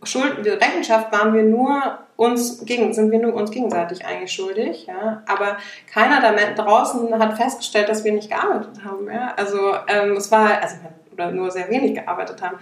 [0.03, 4.85] Schuld, Rechenschaft waren wir nur uns gegen, sind wir nur uns gegenseitig eigentlich schuldig.
[4.85, 5.23] Ja?
[5.25, 5.57] Aber
[5.91, 6.31] keiner da
[6.63, 9.07] draußen hat festgestellt, dass wir nicht gearbeitet haben.
[9.07, 9.33] Ja?
[9.35, 9.57] Also
[9.87, 10.75] ähm, es war, also
[11.11, 12.57] oder nur sehr wenig gearbeitet haben.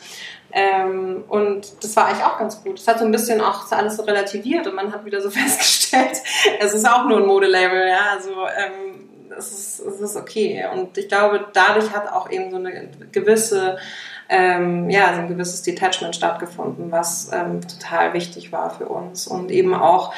[0.53, 2.79] Ähm, und das war eigentlich auch ganz gut.
[2.79, 6.21] Es hat so ein bisschen auch alles so relativiert und man hat wieder so festgestellt,
[6.59, 8.11] es ist auch nur ein Modelabel, ja.
[8.13, 10.65] Also ähm, es ist, es ist okay.
[10.73, 13.77] Und ich glaube, dadurch hat auch eben so eine gewisse,
[14.29, 19.51] ähm, ja, so ein gewisses Detachment stattgefunden, was ähm, total wichtig war für uns und
[19.51, 20.13] eben auch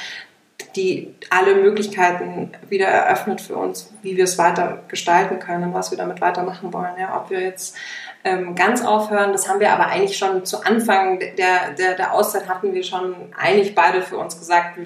[0.75, 5.97] die alle Möglichkeiten wieder eröffnet für uns, wie wir es weiter gestalten können, was wir
[5.97, 6.93] damit weitermachen wollen.
[6.99, 7.75] Ja, ob wir jetzt
[8.23, 12.47] ähm, ganz aufhören, das haben wir aber eigentlich schon zu Anfang der, der, der Auszeit
[12.47, 14.77] hatten wir schon eigentlich beide für uns gesagt,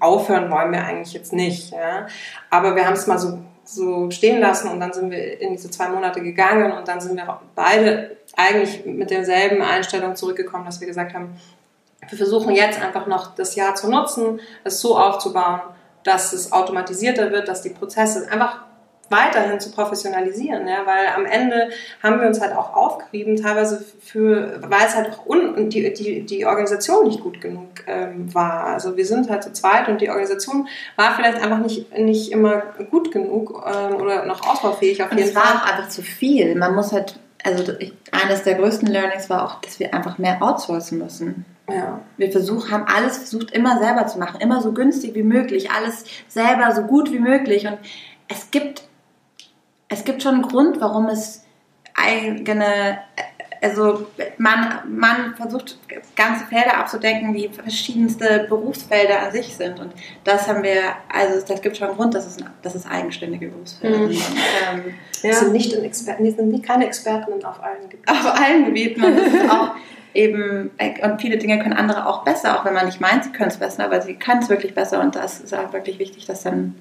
[0.00, 1.72] aufhören wollen wir eigentlich jetzt nicht.
[1.72, 2.06] Ja.
[2.50, 5.70] Aber wir haben es mal so so stehen lassen und dann sind wir in diese
[5.70, 10.86] zwei Monate gegangen und dann sind wir beide eigentlich mit derselben Einstellung zurückgekommen, dass wir
[10.86, 11.36] gesagt haben,
[12.08, 15.60] wir versuchen jetzt einfach noch das Jahr zu nutzen, es so aufzubauen,
[16.02, 18.60] dass es automatisierter wird, dass die Prozesse einfach
[19.10, 21.68] weiterhin zu professionalisieren, ja, weil am Ende
[22.02, 26.22] haben wir uns halt auch aufgerieben, teilweise für, weil es halt auch un, die, die,
[26.24, 28.64] die Organisation nicht gut genug ähm, war.
[28.66, 32.62] Also wir sind halt zu zweit und die Organisation war vielleicht einfach nicht, nicht immer
[32.90, 35.42] gut genug ähm, oder noch ausbaufähig auf und jeden Fall.
[35.42, 36.54] Es war auch einfach zu viel.
[36.54, 37.72] Man muss halt, also
[38.10, 41.44] eines der größten Learnings war auch, dass wir einfach mehr outsourcen müssen.
[41.68, 42.00] Ja.
[42.16, 46.04] Wir versuchen, haben alles versucht, immer selber zu machen, immer so günstig wie möglich, alles
[46.28, 47.78] selber so gut wie möglich und
[48.28, 48.82] es gibt
[49.88, 51.44] es gibt schon einen Grund, warum es
[51.94, 52.98] eigene,
[53.64, 55.78] also man, man versucht
[56.16, 59.80] ganze Felder abzudecken, die verschiedenste Berufsfelder an sich sind.
[59.80, 63.48] Und das haben wir, also das gibt schon einen Grund, dass es, dass es eigenständige
[63.48, 64.12] Berufsfelder mhm.
[64.12, 64.36] sind.
[64.70, 65.32] Ähm, ja.
[65.32, 68.10] sind nicht in Experten, sind keine Experten auf allen Gebieten.
[68.10, 69.02] Auf allen Gebieten.
[69.02, 69.70] Und auch
[70.12, 70.70] eben,
[71.02, 73.56] und viele Dinge können andere auch besser, auch wenn man nicht meint, sie können es
[73.56, 75.00] besser, aber sie können es wirklich besser.
[75.00, 76.74] Und das ist auch wirklich wichtig, dass dann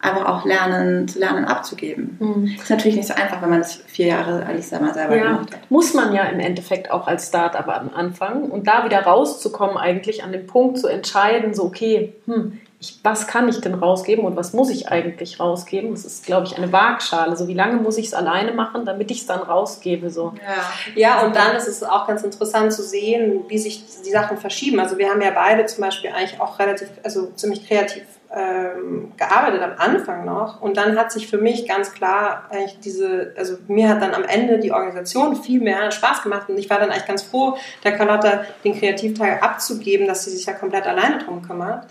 [0.00, 2.16] einfach auch lernen, zu lernen abzugeben.
[2.18, 2.56] Mhm.
[2.58, 5.54] Ist natürlich nicht so einfach, wenn man das vier Jahre Alisa mal selber ja, gemacht
[5.54, 5.70] hat.
[5.70, 10.24] Muss man ja im Endeffekt auch als Start-up am Anfang und da wieder rauszukommen, eigentlich
[10.24, 14.36] an dem Punkt zu entscheiden, so okay, hm, ich, was kann ich denn rausgeben und
[14.36, 15.90] was muss ich eigentlich rausgeben?
[15.90, 17.36] Das ist, glaube ich, eine Waagschale.
[17.36, 20.08] So wie lange muss ich es alleine machen, damit ich es dann rausgebe?
[20.08, 20.32] So.
[20.94, 21.18] Ja.
[21.18, 24.80] ja, und dann ist es auch ganz interessant zu sehen, wie sich die Sachen verschieben.
[24.80, 29.60] Also wir haben ja beide zum Beispiel eigentlich auch relativ, also ziemlich kreativ ähm, gearbeitet
[29.62, 33.88] am Anfang noch und dann hat sich für mich ganz klar eigentlich diese, also mir
[33.88, 37.06] hat dann am Ende die Organisation viel mehr Spaß gemacht und ich war dann eigentlich
[37.06, 41.86] ganz froh, der Carlotta den Kreativteil abzugeben, dass sie sich ja komplett alleine drum kümmert.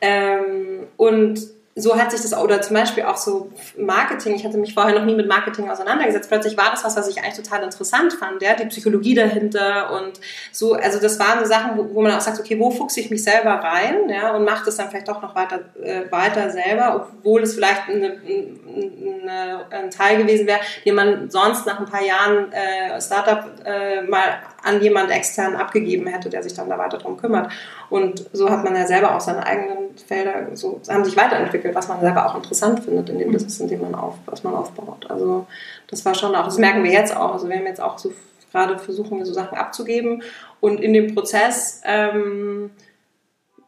[0.00, 1.40] Ähm, und
[1.80, 5.04] so hat sich das, oder zum Beispiel auch so Marketing, ich hatte mich vorher noch
[5.04, 8.54] nie mit Marketing auseinandergesetzt, plötzlich war das was, was ich eigentlich total interessant fand, ja,
[8.54, 10.20] die Psychologie dahinter und
[10.52, 13.10] so, also das waren so Sachen, wo, wo man auch sagt, okay, wo fuchse ich
[13.10, 17.08] mich selber rein, ja, und mache das dann vielleicht auch noch weiter, äh, weiter selber,
[17.16, 22.02] obwohl es vielleicht eine, eine, ein Teil gewesen wäre, den man sonst nach ein paar
[22.02, 26.98] Jahren äh, Startup äh, mal an jemand extern abgegeben hätte, der sich dann da weiter
[26.98, 27.50] drum kümmert.
[27.88, 31.88] Und so hat man ja selber auch seine eigenen Felder, so haben sich weiterentwickelt, was
[31.88, 33.32] man selber auch interessant findet in dem mhm.
[33.32, 35.06] Business, in dem man auf, was man aufbaut.
[35.10, 35.46] Also
[35.88, 37.32] das war schon auch, das merken wir jetzt auch.
[37.32, 38.12] Also wir haben jetzt auch so
[38.50, 40.22] gerade versuchen, so Sachen abzugeben
[40.60, 42.70] und in dem Prozess ähm,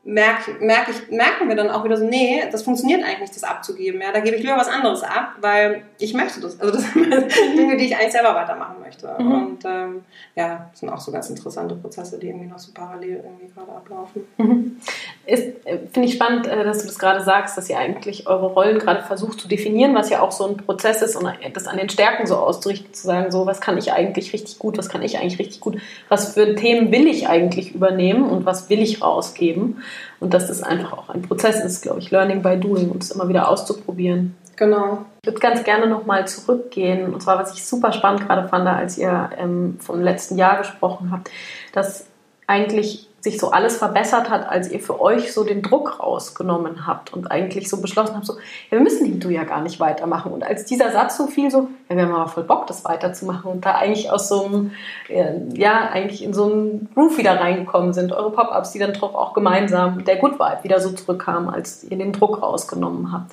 [0.04, 3.44] merk, merk ich, merken wir dann auch wieder so, nee, das funktioniert eigentlich nicht, das
[3.44, 4.00] abzugeben.
[4.00, 6.60] Ja, da gebe ich lieber was anderes ab, weil ich möchte das.
[6.60, 7.06] Also das sind
[7.58, 9.14] Dinge, die ich eigentlich selber weitermachen möchte.
[9.18, 9.32] Mhm.
[9.32, 13.22] Und ähm, ja, das sind auch so ganz interessante Prozesse, die irgendwie noch so parallel
[13.24, 14.24] irgendwie gerade ablaufen.
[14.38, 14.80] Mhm.
[15.24, 15.52] Äh,
[15.92, 19.02] finde ich spannend, äh, dass du das gerade sagst, dass ihr eigentlich eure Rollen gerade
[19.02, 22.26] versucht zu definieren, was ja auch so ein Prozess ist und das an den Stärken
[22.26, 25.38] so auszurichten, zu sagen, so, was kann ich eigentlich richtig gut, was kann ich eigentlich
[25.38, 29.82] richtig gut, was für Themen will ich eigentlich übernehmen und was will ich rausgeben.
[30.20, 33.10] Und dass das einfach auch ein Prozess ist, glaube ich, Learning by Doing und es
[33.10, 34.36] immer wieder auszuprobieren.
[34.56, 35.04] Genau.
[35.22, 37.12] Ich würde ganz gerne nochmal zurückgehen.
[37.12, 41.10] Und zwar, was ich super spannend gerade fand, als ihr ähm, vom letzten Jahr gesprochen
[41.10, 41.30] habt,
[41.72, 42.06] dass
[42.46, 47.12] eigentlich sich so alles verbessert hat, als ihr für euch so den Druck rausgenommen habt
[47.12, 50.32] und eigentlich so beschlossen habt, so, ja, wir müssen den Du ja gar nicht weitermachen.
[50.32, 53.52] Und als dieser Satz so viel so, ja, wir haben aber voll Bock, das weiterzumachen
[53.52, 54.72] und da eigentlich aus so einem,
[55.54, 59.34] ja, eigentlich in so einen Groove wieder reingekommen sind, eure Pop-Ups, die dann doch auch
[59.34, 63.30] gemeinsam der Good Vibe wieder so zurückkamen, als ihr den Druck rausgenommen habt.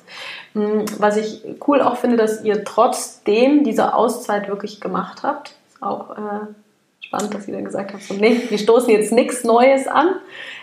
[0.52, 6.10] Hm, was ich cool auch finde, dass ihr trotzdem diese Auszeit wirklich gemacht habt, auch
[6.10, 6.46] äh,
[7.10, 10.14] spannend, dass Sie dann gesagt haben, so, nee, wir stoßen jetzt nichts Neues an.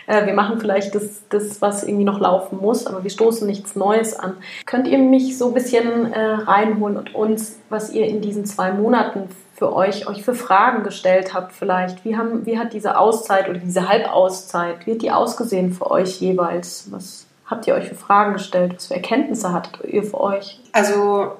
[0.06, 3.76] Äh, wir machen vielleicht das, das, was irgendwie noch laufen muss, aber wir stoßen nichts
[3.76, 4.38] Neues an.
[4.64, 8.72] Könnt ihr mich so ein bisschen äh, reinholen und uns, was ihr in diesen zwei
[8.72, 12.06] Monaten für euch, euch für Fragen gestellt habt vielleicht?
[12.06, 16.18] Wie, haben, wie hat diese Auszeit oder diese Halbauszeit, wie hat die ausgesehen für euch
[16.18, 16.90] jeweils?
[16.90, 18.72] Was habt ihr euch für Fragen gestellt?
[18.74, 20.60] Was für Erkenntnisse hattet ihr für euch?
[20.72, 21.32] Also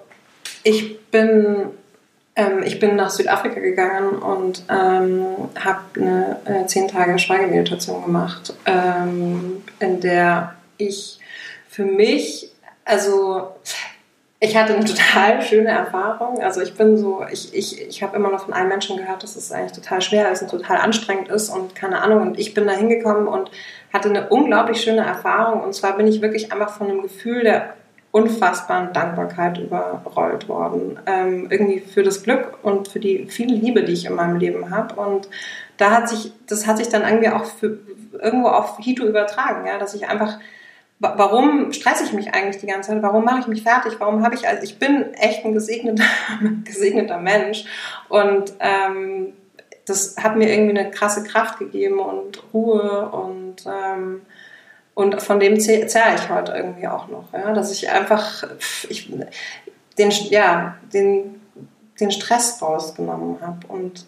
[0.65, 1.71] ich bin
[2.39, 5.27] ähm, ich bin nach Südafrika gegangen und ähm,
[5.59, 11.19] habe eine äh, zehn Tage Schweigemeditation gemacht, ähm, in der ich
[11.69, 12.53] für mich,
[12.85, 13.57] also
[14.39, 16.41] ich hatte eine total schöne Erfahrung.
[16.41, 19.35] Also ich bin so, ich, ich, ich habe immer noch von einem Menschen gehört, dass
[19.35, 22.23] es eigentlich total schwer ist und total anstrengend ist und keine Ahnung.
[22.23, 23.51] Und ich bin da hingekommen und
[23.93, 25.61] hatte eine unglaublich schöne Erfahrung.
[25.61, 27.75] Und zwar bin ich wirklich einfach von einem Gefühl der
[28.11, 30.99] unfassbaren Dankbarkeit überrollt worden.
[31.07, 34.71] Ähm, irgendwie für das Glück und für die viele Liebe, die ich in meinem Leben
[34.71, 34.95] habe.
[34.95, 35.29] Und
[35.77, 37.79] da hat sich, das hat sich dann irgendwie auch für,
[38.21, 40.39] irgendwo auf Hito übertragen, ja, dass ich einfach,
[40.99, 43.03] warum stresse ich mich eigentlich die ganze Zeit?
[43.03, 43.95] Warum mache ich mich fertig?
[43.99, 46.05] Warum habe ich, also ich bin echt ein gesegneter,
[46.65, 47.65] gesegneter Mensch
[48.09, 49.35] und ähm,
[49.85, 54.23] das hat mir irgendwie eine krasse Kraft gegeben und Ruhe und ähm,
[54.99, 57.53] und von dem zehre ich heute irgendwie auch noch, ja?
[57.53, 58.43] dass ich einfach
[58.89, 59.09] ich,
[59.97, 61.41] den, ja, den,
[62.01, 63.65] den Stress rausgenommen habe.
[63.69, 64.07] Und,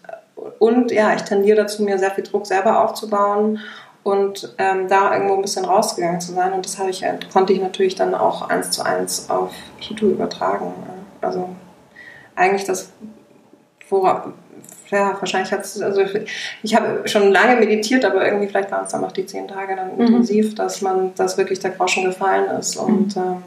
[0.58, 3.60] und ja, ich tendiere dazu, mir sehr viel Druck selber aufzubauen
[4.02, 6.52] und ähm, da irgendwo ein bisschen rausgegangen zu sein.
[6.54, 10.72] Und das ich, konnte ich natürlich dann auch eins zu eins auf Hito übertragen.
[11.20, 11.50] Also
[12.34, 12.90] eigentlich das,
[13.88, 14.32] worauf,
[14.90, 16.02] ja, wahrscheinlich hat es, also
[16.62, 19.76] ich habe schon lange meditiert, aber irgendwie vielleicht waren es dann auch die zehn Tage
[19.76, 20.00] dann mhm.
[20.00, 22.76] intensiv, dass man, dass wirklich der Groschen gefallen ist.
[22.76, 22.94] Mhm.
[22.94, 23.42] Und ähm,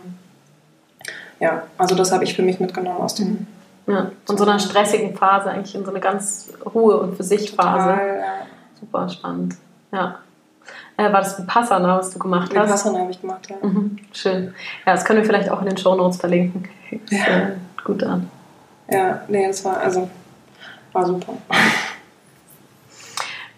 [1.40, 3.48] ja, also das habe ich für mich mitgenommen aus dem.
[3.86, 7.52] Ja, von so einer stressigen Phase eigentlich in so eine ganz Ruhe und für sich
[7.52, 7.90] Phase.
[7.90, 8.48] Total, ja.
[8.80, 9.56] Super spannend.
[9.92, 10.20] Ja.
[10.96, 12.70] Äh, war das Vipassana, was du gemacht hast?
[12.70, 13.58] Vipassana habe ich gemacht, ja.
[13.62, 14.54] Mhm, schön.
[14.86, 16.70] Ja, das können wir vielleicht auch in den Show Notes verlinken.
[17.10, 17.26] Ja.
[17.26, 17.52] Äh,
[17.84, 18.30] gut an.
[18.90, 20.08] Ja, nee, das war also
[20.94, 21.34] war super.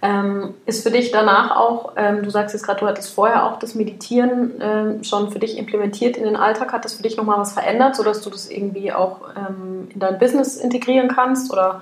[0.01, 3.57] Ähm, ist für dich danach auch, ähm, du sagst jetzt gerade, du hattest vorher auch
[3.57, 6.73] das Meditieren ähm, schon für dich implementiert in den Alltag.
[6.73, 10.19] Hat das für dich nochmal was verändert, sodass du das irgendwie auch ähm, in dein
[10.19, 11.51] Business integrieren kannst?
[11.51, 11.81] Oder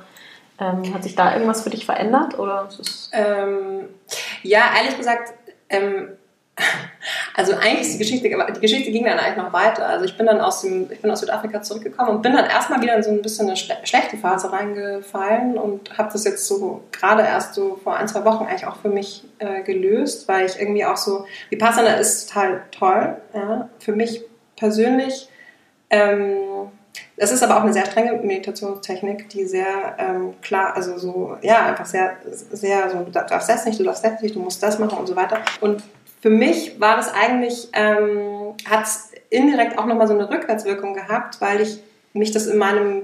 [0.58, 2.40] ähm, hat sich da irgendwas für dich verändert?
[2.40, 2.70] Oder
[3.12, 3.90] ähm,
[4.44, 5.34] ja, ehrlich gesagt,
[7.36, 9.88] also eigentlich ist die Geschichte, die Geschichte ging dann eigentlich noch weiter.
[9.88, 12.82] Also ich bin dann aus dem, ich bin aus Südafrika zurückgekommen und bin dann erstmal
[12.82, 17.24] wieder in so ein bisschen eine schlechte Phase reingefallen und habe das jetzt so gerade
[17.24, 20.86] erst so vor ein, zwei Wochen eigentlich auch für mich äh, gelöst, weil ich irgendwie
[20.86, 24.24] auch so, Vipassana ist total toll, ja, für mich
[24.56, 25.30] persönlich.
[25.90, 26.38] Ähm,
[27.16, 31.66] es ist aber auch eine sehr strenge Meditationstechnik, die sehr ähm, klar, also so, ja,
[31.66, 32.18] einfach sehr,
[32.52, 35.08] sehr so, du darfst das nicht, du darfst das nicht, du musst das machen und
[35.08, 35.38] so weiter.
[35.62, 35.84] Und
[36.24, 41.42] für mich war das eigentlich, ähm, hat es indirekt auch nochmal so eine Rückwärtswirkung gehabt,
[41.42, 41.80] weil ich
[42.14, 43.02] mich das in meinem,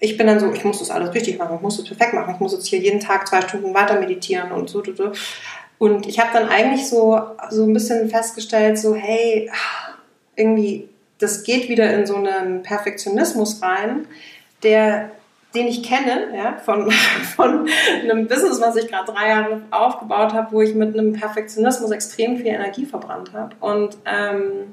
[0.00, 2.34] ich bin dann so, ich muss das alles richtig machen, ich muss das perfekt machen,
[2.34, 5.12] ich muss jetzt hier jeden Tag zwei Stunden weiter meditieren und so, so, so.
[5.78, 9.50] Und ich habe dann eigentlich so, so ein bisschen festgestellt, so, hey,
[10.36, 14.06] irgendwie, das geht wieder in so einen Perfektionismus rein,
[14.62, 15.10] der
[15.58, 16.90] den ich kenne, ja, von,
[17.36, 17.68] von
[18.02, 22.36] einem Business, was ich gerade drei Jahre aufgebaut habe, wo ich mit einem Perfektionismus extrem
[22.36, 23.54] viel Energie verbrannt habe.
[23.60, 24.72] Und, ähm,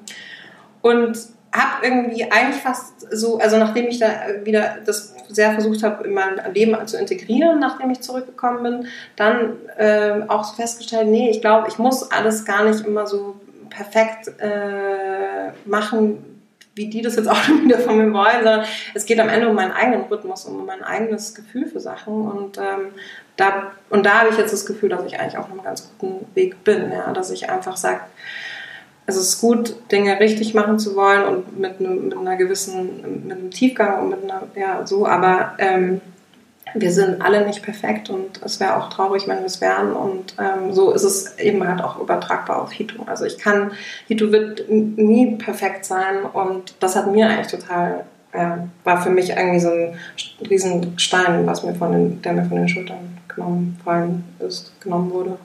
[0.81, 1.17] und
[1.51, 4.09] habe irgendwie eigentlich fast so, also nachdem ich da
[4.43, 9.53] wieder das sehr versucht habe, in mein Leben zu integrieren, nachdem ich zurückgekommen bin, dann
[9.77, 13.35] äh, auch so festgestellt, nee, ich glaube, ich muss alles gar nicht immer so
[13.69, 16.34] perfekt äh, machen,
[16.75, 19.55] wie die das jetzt auch wieder von mir wollen, sondern es geht am Ende um
[19.55, 22.13] meinen eigenen Rhythmus, um mein eigenes Gefühl für Sachen.
[22.13, 22.91] Und, ähm,
[23.37, 26.25] da, und da habe ich jetzt das Gefühl, dass ich eigentlich auf einem ganz guten
[26.35, 27.11] Weg bin, ja?
[27.11, 28.01] dass ich einfach sage,
[29.07, 33.37] es ist gut, Dinge richtig machen zu wollen und mit, einem, mit einer gewissen, mit
[33.37, 36.01] einem Tiefgang und mit einer, ja, so, aber ähm,
[36.75, 39.93] wir sind alle nicht perfekt und es wäre auch traurig, wenn wir es wären.
[39.93, 43.03] Und ähm, so ist es eben halt auch übertragbar auf Hito.
[43.05, 43.71] Also ich kann,
[44.07, 49.29] Hito wird nie perfekt sein und das hat mir eigentlich total ja, war für mich
[49.29, 49.97] irgendwie so ein
[50.49, 55.11] riesen Stein, was mir von den, der mir von den Schultern genommen fallen ist, genommen
[55.11, 55.37] wurde.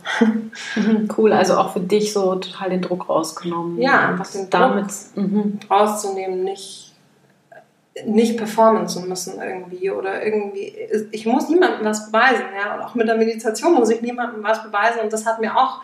[1.17, 3.81] cool, also auch für dich so total den Druck rausgenommen.
[3.81, 5.59] Ja, einfach den damit Druck mhm.
[5.71, 6.90] rauszunehmen, nicht
[8.07, 10.75] nicht performen zu müssen irgendwie oder irgendwie
[11.11, 14.63] ich muss niemandem was beweisen ja und auch mit der Meditation muss ich niemandem was
[14.63, 15.81] beweisen und das hat mir auch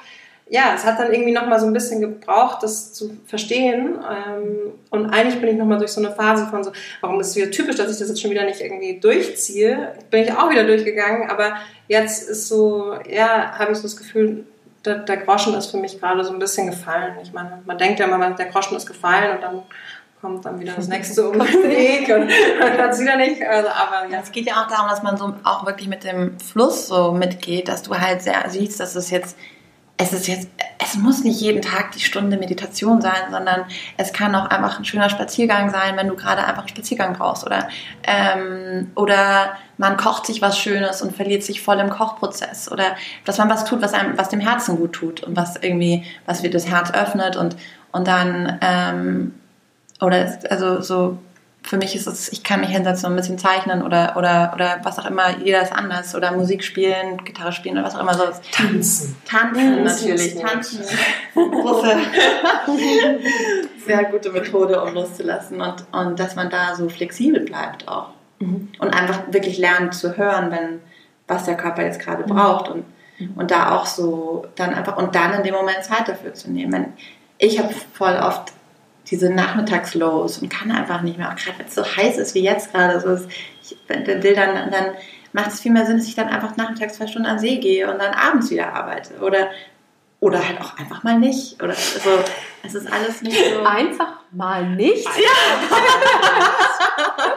[0.49, 3.99] ja, es hat dann irgendwie nochmal so ein bisschen gebraucht, das zu verstehen.
[3.99, 7.37] Ähm, und eigentlich bin ich nochmal durch so eine Phase von so, warum ist es
[7.37, 10.65] wieder typisch, dass ich das jetzt schon wieder nicht irgendwie durchziehe, bin ich auch wieder
[10.65, 11.29] durchgegangen.
[11.29, 11.57] Aber
[11.89, 14.45] jetzt ist so, ja, habe ich so das Gefühl,
[14.85, 17.15] der, der Groschen ist für mich gerade so ein bisschen gefallen.
[17.21, 19.63] Ich meine, man denkt ja immer, der Groschen ist gefallen und dann
[20.27, 22.29] kommt dann wieder das nächste um den Weg und
[22.61, 23.43] dann hat es wieder nicht.
[23.43, 24.21] Also, aber ja.
[24.21, 27.69] Es geht ja auch darum, dass man so auch wirklich mit dem Fluss so mitgeht,
[27.69, 29.37] dass du halt sehr siehst, dass es jetzt
[29.99, 33.65] es ist jetzt, es muss nicht jeden Tag die Stunde Meditation sein, sondern
[33.97, 37.47] es kann auch einfach ein schöner Spaziergang sein, wenn du gerade einfach einen Spaziergang brauchst
[37.47, 37.67] oder
[38.03, 43.39] ähm, oder man kocht sich was Schönes und verliert sich voll im Kochprozess oder dass
[43.39, 46.51] man was tut, was einem, was dem Herzen gut tut und was irgendwie, was wir
[46.51, 47.57] das Herz öffnet und
[47.91, 49.33] und dann ähm,
[50.01, 51.19] oder also so
[51.67, 54.79] für mich ist es, ich kann mich hinsetzen und ein bisschen zeichnen oder, oder, oder
[54.85, 56.15] was auch immer, jeder ist anders.
[56.15, 58.25] Oder Musik spielen, Gitarre spielen oder was auch immer so.
[58.53, 59.17] Tanzen.
[59.29, 60.37] Tanzen, natürlich.
[60.37, 60.85] Tanzen.
[61.35, 61.97] Große,
[63.85, 65.61] sehr gute Methode, um loszulassen.
[65.61, 68.11] Und, und dass man da so flexibel bleibt auch.
[68.39, 68.69] Mhm.
[68.79, 70.81] Und einfach wirklich lernt zu hören, wenn,
[71.27, 72.37] was der Körper jetzt gerade mhm.
[72.37, 72.69] braucht.
[72.69, 72.85] Und,
[73.19, 73.33] mhm.
[73.35, 76.93] und da auch so, dann einfach, und dann in dem Moment Zeit dafür zu nehmen.
[77.39, 78.53] Ich habe voll oft
[79.11, 82.43] diese Nachmittagslows und kann einfach nicht mehr, auch gerade wenn es so heiß ist wie
[82.43, 83.29] jetzt gerade, so ist,
[83.63, 84.95] ich dann, dann
[85.33, 87.91] macht es viel mehr Sinn, dass ich dann einfach nachmittags zwei Stunden an See gehe
[87.91, 89.49] und dann abends wieder arbeite oder
[90.19, 92.25] oder halt auch einfach mal nicht oder also
[92.63, 95.69] es ist alles nicht so einfach mal nicht ja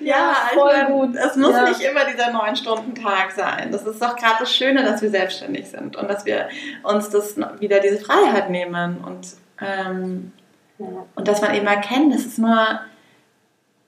[0.00, 1.16] ja, voll meine, gut.
[1.16, 1.68] Es muss ja.
[1.68, 3.72] nicht immer dieser neun Stunden Tag sein.
[3.72, 6.48] Das ist doch gerade das Schöne, dass wir selbstständig sind und dass wir
[6.84, 9.26] uns das wieder diese Freiheit nehmen und
[9.60, 10.32] ähm,
[10.78, 12.80] und dass man eben erkennt, das ist nur,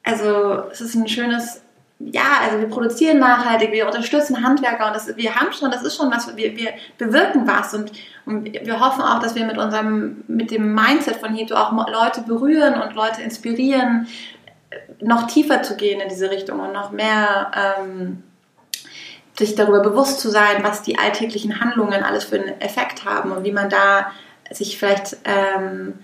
[0.03, 1.63] also es ist ein schönes,
[1.99, 5.97] ja, also wir produzieren nachhaltig, wir unterstützen Handwerker und das, wir haben schon, das ist
[5.97, 7.93] schon was, wir, wir bewirken was und,
[8.25, 12.23] und wir hoffen auch, dass wir mit unserem, mit dem Mindset von Hito auch Leute
[12.23, 14.07] berühren und Leute inspirieren,
[15.01, 18.23] noch tiefer zu gehen in diese Richtung und noch mehr ähm,
[19.39, 23.45] sich darüber bewusst zu sein, was die alltäglichen Handlungen alles für einen Effekt haben und
[23.45, 24.11] wie man da
[24.51, 25.99] sich vielleicht, ähm,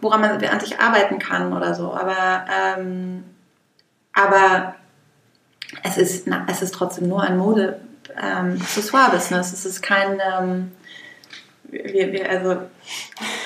[0.00, 1.94] woran man an sich arbeiten kann oder so.
[1.94, 3.24] Aber, ähm,
[4.12, 4.74] aber
[5.82, 7.80] es ist, na, es ist trotzdem nur ein Mode,
[8.20, 8.58] ähm.
[9.54, 10.72] Es ist kein, ähm,
[11.72, 12.56] wir, wir, also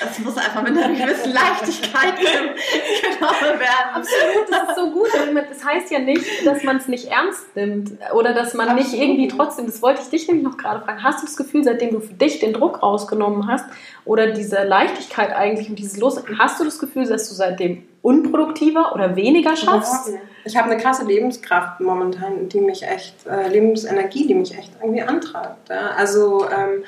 [0.05, 3.93] es muss einfach mit einer gewissen Leichtigkeit genommen werden.
[3.93, 5.07] Absolut, das ist so gut.
[5.49, 8.91] Das heißt ja nicht, dass man es nicht ernst nimmt oder dass man Absolut.
[8.91, 11.63] nicht irgendwie trotzdem, das wollte ich dich nämlich noch gerade fragen, hast du das Gefühl,
[11.63, 13.65] seitdem du für dich den Druck rausgenommen hast
[14.03, 18.93] oder diese Leichtigkeit eigentlich und dieses Los, hast du das Gefühl, dass du seitdem unproduktiver
[18.93, 20.11] oder weniger schaffst?
[20.43, 25.01] Ich habe eine krasse Lebenskraft momentan, die mich echt, äh, Lebensenergie, die mich echt irgendwie
[25.01, 25.69] antreibt.
[25.69, 25.91] Ja?
[25.97, 26.83] Also, ähm,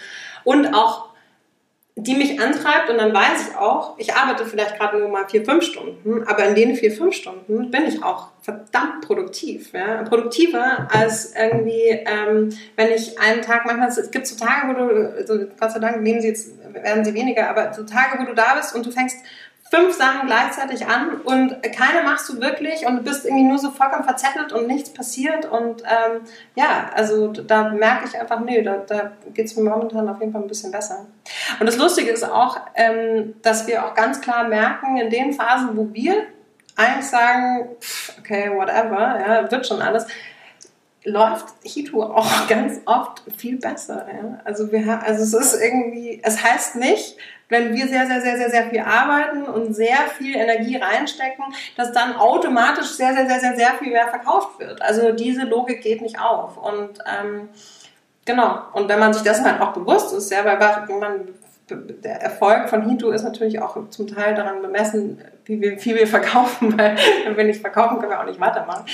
[0.45, 1.08] und auch
[2.03, 5.43] die mich antreibt und dann weiß ich auch, ich arbeite vielleicht gerade nur mal vier,
[5.43, 9.73] fünf Stunden, aber in den vier, fünf Stunden bin ich auch verdammt produktiv.
[9.73, 10.03] Ja?
[10.03, 15.13] Produktiver als irgendwie, ähm, wenn ich einen Tag, manchmal, es gibt so Tage, wo du,
[15.17, 18.33] also Gott sei Dank nehmen sie jetzt, werden sie weniger, aber so Tage, wo du
[18.33, 19.17] da bist und du fängst
[19.69, 23.69] fünf Sachen gleichzeitig an und keine machst du wirklich und du bist irgendwie nur so
[23.69, 26.21] vollkommen verzettelt und nichts passiert und ähm,
[26.55, 30.31] ja, also da merke ich einfach, nee, da, da geht es mir momentan auf jeden
[30.31, 31.05] Fall ein bisschen besser.
[31.59, 35.77] Und das Lustige ist auch, ähm, dass wir auch ganz klar merken, in den Phasen,
[35.77, 36.23] wo wir
[36.75, 37.69] eigentlich sagen,
[38.19, 40.07] okay, whatever, ja, wird schon alles,
[41.03, 44.07] läuft Hito auch ganz oft viel besser.
[44.11, 44.39] Ja?
[44.45, 47.17] Also, wir, also es ist irgendwie, es heißt nicht,
[47.49, 51.91] wenn wir sehr, sehr, sehr, sehr, sehr viel arbeiten und sehr viel Energie reinstecken, dass
[51.91, 54.81] dann automatisch sehr, sehr, sehr, sehr, sehr viel mehr verkauft wird.
[54.81, 56.57] Also diese Logik geht nicht auf.
[56.57, 57.49] Und ähm,
[58.25, 60.59] genau, und wenn man sich dessen halt auch bewusst ist, ja, weil
[60.99, 61.29] man
[61.69, 66.07] der Erfolg von Hito ist natürlich auch zum Teil daran bemessen, wie wir, viel wir
[66.07, 66.95] verkaufen, weil
[67.25, 68.85] wenn wir nicht verkaufen, können wir auch nicht weitermachen.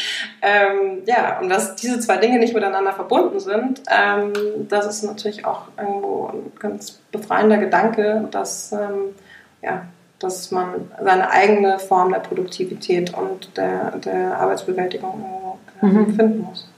[0.42, 4.32] Ähm, ja, und dass diese zwei Dinge nicht miteinander verbunden sind, ähm,
[4.70, 9.14] das ist natürlich auch irgendwo ein ganz befreiender Gedanke, dass, ähm,
[9.62, 9.86] ja,
[10.20, 16.16] dass man seine eigene Form der Produktivität und der, der Arbeitsbewältigung äh, mhm.
[16.16, 16.70] finden muss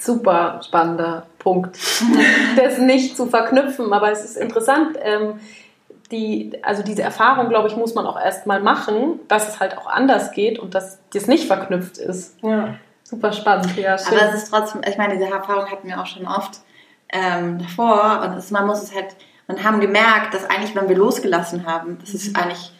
[0.00, 1.76] super spannender Punkt,
[2.56, 3.92] das nicht zu verknüpfen.
[3.92, 4.96] Aber es ist interessant.
[6.10, 9.76] Die, also diese Erfahrung, glaube ich, muss man auch erst mal machen, dass es halt
[9.76, 12.42] auch anders geht und dass das nicht verknüpft ist.
[12.42, 12.74] Ja.
[13.02, 13.98] Super spannend, ja.
[13.98, 14.18] Schön.
[14.18, 16.60] Aber es ist trotzdem, ich meine, diese Erfahrung hatten wir auch schon oft
[17.10, 20.96] ähm, davor und es, man muss es halt, und haben gemerkt, dass eigentlich, wenn wir
[20.96, 22.72] losgelassen haben, dass es eigentlich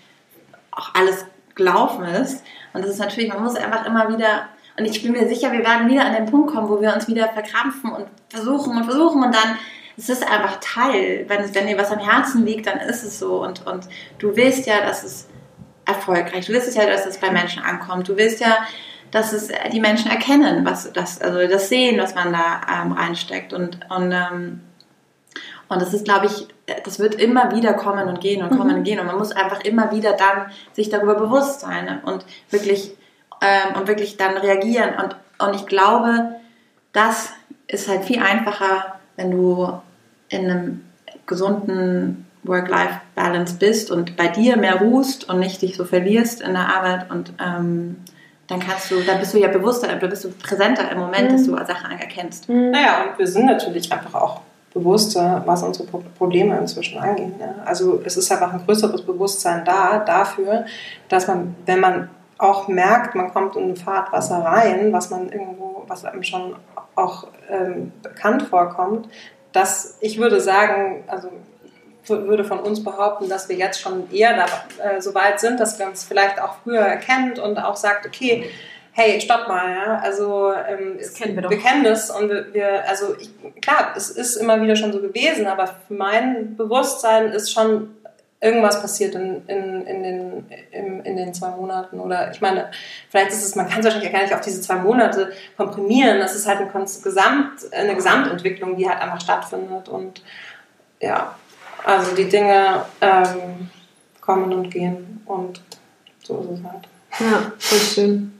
[0.70, 2.44] auch alles gelaufen ist.
[2.72, 4.48] Und das ist natürlich, man muss einfach immer wieder,
[4.78, 7.08] und ich bin mir sicher, wir werden wieder an den Punkt kommen, wo wir uns
[7.08, 9.58] wieder verkrampfen und versuchen und versuchen und dann
[9.98, 11.24] es ist einfach Teil.
[11.26, 13.42] Wenn, wenn dir was am Herzen liegt, dann ist es so.
[13.42, 13.88] Und, und
[14.18, 15.28] du willst ja, dass es
[15.84, 18.08] erfolgreich, du willst ja, dass es bei Menschen ankommt.
[18.08, 18.58] Du willst ja,
[19.10, 23.52] dass es die Menschen erkennen, was das, also das sehen, was man da ähm, reinsteckt.
[23.52, 24.60] Und, und, ähm,
[25.68, 26.46] und das ist, glaube ich,
[26.84, 29.00] das wird immer wieder kommen und gehen und kommen und gehen.
[29.00, 32.92] Und man muss einfach immer wieder dann sich darüber bewusst sein und wirklich,
[33.40, 34.90] ähm, und wirklich dann reagieren.
[34.94, 36.36] Und, und ich glaube,
[36.92, 37.32] das
[37.66, 39.80] ist halt viel einfacher, wenn du
[40.28, 40.84] in einem
[41.26, 46.74] gesunden Work-Life-Balance bist und bei dir mehr ruhst und nicht dich so verlierst in der
[46.74, 47.96] Arbeit und ähm,
[48.46, 51.44] dann kannst du, dann bist du ja bewusster, dann bist du präsenter im Moment, dass
[51.44, 52.48] du Sachen erkennst.
[52.48, 54.40] Naja, und wir sind natürlich einfach auch
[54.72, 57.34] bewusster, was unsere Pro- Probleme inzwischen angehen.
[57.38, 57.56] Ne?
[57.66, 60.64] Also es ist einfach ein größeres Bewusstsein da dafür,
[61.10, 62.08] dass man, wenn man
[62.38, 66.54] auch merkt, man kommt in ein Fahrtwasser rein, was man irgendwo, was einem schon
[66.94, 69.08] auch ähm, bekannt vorkommt,
[69.52, 71.30] dass ich würde sagen, also
[72.06, 74.46] würde von uns behaupten, dass wir jetzt schon eher da,
[74.82, 78.48] äh, so weit sind, dass wir uns vielleicht auch früher erkennt und auch sagt, okay,
[78.92, 81.50] hey, stopp mal, ja, also ähm, es- kennen wir doch.
[81.50, 83.30] wir kennen das und wir, wir also ich,
[83.60, 87.94] klar, es ist immer wieder schon so gewesen, aber für mein Bewusstsein ist schon
[88.40, 90.46] irgendwas passiert in, in, in, den,
[90.98, 92.00] in, in den zwei Monaten.
[92.00, 92.70] Oder ich meine,
[93.10, 96.20] vielleicht ist es, man kann es wahrscheinlich gar nicht auf diese zwei Monate komprimieren.
[96.20, 99.88] Das ist halt ein Konz- Gesamt, eine Gesamtentwicklung, die halt einfach stattfindet.
[99.88, 100.22] Und
[101.00, 101.34] ja,
[101.84, 103.70] also die Dinge ähm,
[104.20, 105.22] kommen und gehen.
[105.26, 105.60] Und
[106.22, 106.88] so ist es halt.
[107.20, 108.32] Ja, voll schön.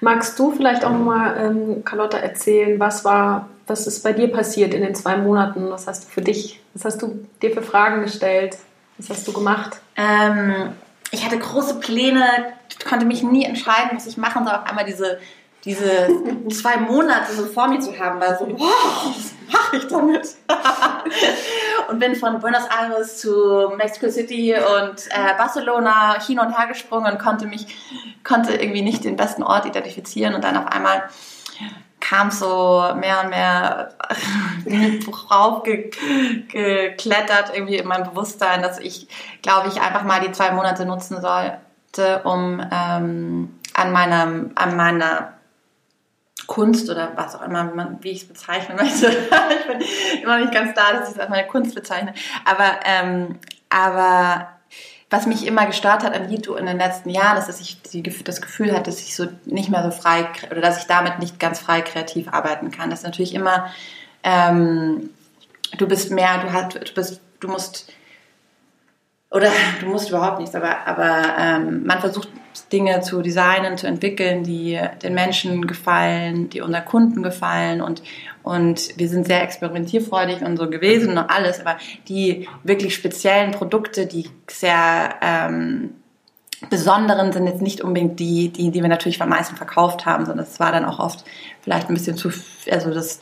[0.00, 4.74] Magst du vielleicht auch nochmal, ähm, Carlotta, erzählen, was war, was ist bei dir passiert
[4.74, 5.70] in den zwei Monaten?
[5.70, 8.58] Was hast du für dich, was hast du dir für Fragen gestellt?
[8.98, 9.78] Was hast du gemacht?
[9.96, 10.72] Ähm,
[11.16, 12.52] ich hatte große Pläne,
[12.86, 14.54] konnte mich nie entscheiden, was ich machen soll.
[14.54, 15.18] Auf einmal diese,
[15.64, 16.08] diese
[16.50, 20.28] zwei Monate so vor mir zu haben, war so, wow, was mache ich damit?
[21.88, 27.10] und bin von Buenos Aires zu Mexico City und äh, Barcelona hin und her gesprungen
[27.10, 27.66] und konnte mich,
[28.22, 31.08] konnte irgendwie nicht den besten Ort identifizieren und dann auf einmal
[32.00, 33.94] kam so mehr und mehr
[35.30, 39.08] raufgeklettert irgendwie in mein Bewusstsein, dass ich,
[39.42, 45.32] glaube ich, einfach mal die zwei Monate nutzen sollte, um ähm, an meiner, an meiner
[46.46, 49.08] Kunst oder was auch immer, wie, ich es bezeichnen möchte.
[49.08, 49.80] ich bin
[50.22, 52.14] immer nicht ganz da, dass ich es als meine Kunst bezeichne.
[52.44, 54.55] Aber, ähm, aber
[55.16, 58.02] was mich immer gestört hat an Jito in den letzten Jahren, ist, dass ich die,
[58.02, 61.40] das Gefühl hatte, dass ich so nicht mehr so frei oder dass ich damit nicht
[61.40, 62.90] ganz frei kreativ arbeiten kann.
[62.90, 63.70] Das ist natürlich immer,
[64.22, 65.08] ähm,
[65.78, 67.90] du bist mehr, du hast, du bist, du musst
[69.36, 72.28] oder du musst überhaupt nichts, aber, aber ähm, man versucht
[72.72, 77.82] Dinge zu designen, zu entwickeln, die den Menschen gefallen, die unseren Kunden gefallen.
[77.82, 78.02] Und,
[78.42, 81.76] und wir sind sehr experimentierfreudig und so gewesen und alles, aber
[82.08, 85.90] die wirklich speziellen Produkte, die sehr ähm,
[86.70, 90.46] besonderen sind jetzt nicht unbedingt die, die, die wir natürlich am meisten verkauft haben, sondern
[90.46, 91.24] es war dann auch oft
[91.60, 92.30] vielleicht ein bisschen zu,
[92.70, 93.20] also das,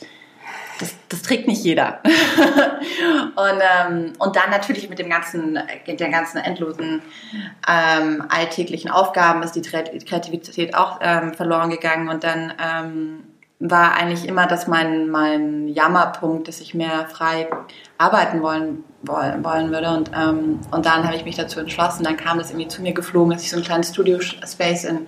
[0.79, 1.99] das, das trägt nicht jeder.
[3.35, 7.01] und, ähm, und dann natürlich mit dem ganzen, der ganzen endlosen
[7.67, 13.23] ähm, alltäglichen Aufgaben ist die Kreativität auch ähm, verloren gegangen und dann ähm,
[13.59, 17.47] war eigentlich immer das mein, mein Jammerpunkt, dass ich mehr frei
[17.97, 19.89] arbeiten wollen, wollen, wollen würde.
[19.91, 22.03] Und, ähm, und dann habe ich mich dazu entschlossen.
[22.03, 25.07] Dann kam das irgendwie zu mir geflogen, dass ich so einen kleinen Studio-Space in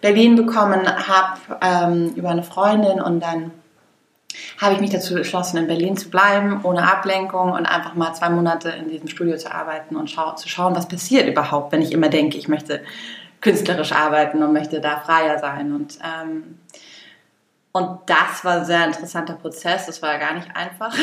[0.00, 3.00] Berlin bekommen habe ähm, über eine Freundin.
[3.00, 3.52] Und dann
[4.60, 8.30] habe ich mich dazu entschlossen, in Berlin zu bleiben, ohne Ablenkung und einfach mal zwei
[8.30, 11.92] Monate in diesem Studio zu arbeiten und schau zu schauen, was passiert überhaupt, wenn ich
[11.92, 12.82] immer denke, ich möchte
[13.40, 15.72] künstlerisch arbeiten und möchte da freier sein.
[15.72, 16.58] Und ähm,
[17.76, 19.86] und das war ein sehr interessanter Prozess.
[19.86, 20.94] Das war ja gar nicht einfach.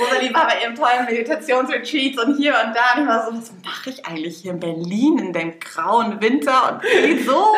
[0.00, 2.94] Rosalie war bei ihrem tollen Meditationsretreats und hier und da.
[2.96, 6.72] Und ich war so, was mache ich eigentlich hier in Berlin in dem grauen Winter
[6.72, 7.54] und wieso?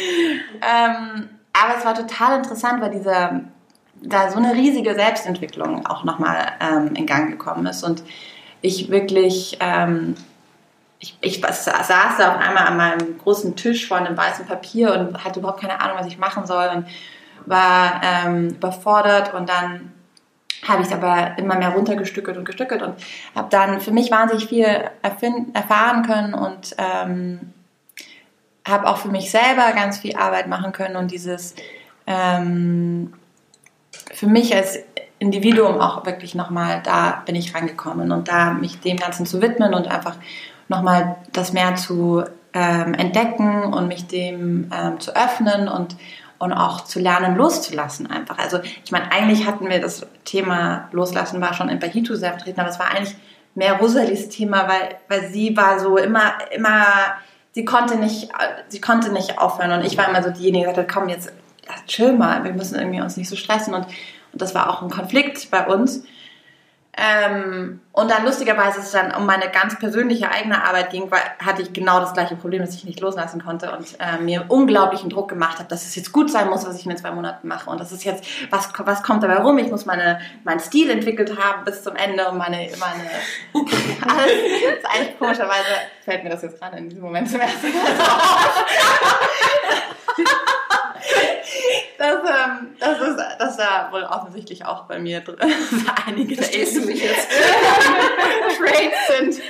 [0.62, 1.28] ähm,
[1.62, 3.40] aber es war total interessant, weil dieser,
[4.02, 7.82] da so eine riesige Selbstentwicklung auch nochmal ähm, in Gang gekommen ist.
[7.82, 8.02] Und
[8.60, 9.58] ich wirklich...
[9.60, 10.14] Ähm,
[10.98, 15.24] ich, ich saß da auf einmal an meinem großen Tisch vor einem weißen Papier und
[15.24, 16.86] hatte überhaupt keine Ahnung, was ich machen soll und
[17.44, 19.92] war ähm, überfordert und dann
[20.66, 22.94] habe ich es aber immer mehr runtergestückelt und gestückelt und
[23.34, 24.90] habe dann für mich wahnsinnig viel
[25.52, 27.52] erfahren können und ähm,
[28.66, 31.54] habe auch für mich selber ganz viel Arbeit machen können und dieses
[32.06, 33.12] ähm,
[34.12, 34.78] für mich als
[35.18, 39.74] Individuum auch wirklich nochmal, da bin ich rangekommen und da mich dem Ganzen zu widmen
[39.74, 40.16] und einfach
[40.68, 45.96] nochmal das mehr zu ähm, entdecken und mich dem ähm, zu öffnen und,
[46.38, 48.38] und auch zu lernen, loszulassen einfach.
[48.38, 52.60] Also ich meine, eigentlich hatten wir das Thema Loslassen war schon in Bahito sehr vertreten,
[52.60, 53.16] aber es war eigentlich
[53.54, 56.84] mehr Rosalies Thema, weil, weil sie war so immer, immer,
[57.56, 58.28] sie konnte nicht,
[58.68, 61.32] sie konnte nicht aufhören und ich war immer so diejenige, die gesagt hat, komm jetzt,
[61.86, 64.90] chill mal, wir müssen irgendwie uns nicht so stressen und, und das war auch ein
[64.90, 66.04] Konflikt bei uns.
[66.98, 71.18] Ähm, und dann lustigerweise, als es dann um meine ganz persönliche eigene Arbeit ging, war,
[71.44, 75.10] hatte ich genau das gleiche Problem, dass ich nicht loslassen konnte und äh, mir unglaublichen
[75.10, 77.48] Druck gemacht habe, dass es jetzt gut sein muss, was ich in den zwei Monaten
[77.48, 77.68] mache.
[77.68, 79.58] Und das ist jetzt, was, was kommt dabei rum?
[79.58, 83.10] Ich muss meine, meinen Stil entwickelt haben bis zum Ende und meine, meine
[84.02, 84.32] alles.
[84.64, 85.64] Das ist eigentlich komischerweise
[86.02, 87.76] fällt mir das jetzt gerade in diesem Moment zum ersten Mal
[91.98, 95.38] das, ähm, das, ist, das da wohl offensichtlich auch bei mir drin
[96.06, 97.28] einige Verstehst du mich jetzt?
[98.58, 99.42] Traits sind.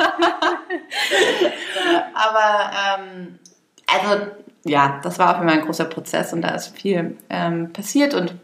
[2.14, 3.38] Aber ähm,
[3.86, 4.26] also
[4.64, 8.14] ja, das war auf jeden Fall ein großer Prozess und da ist viel ähm, passiert
[8.14, 8.34] und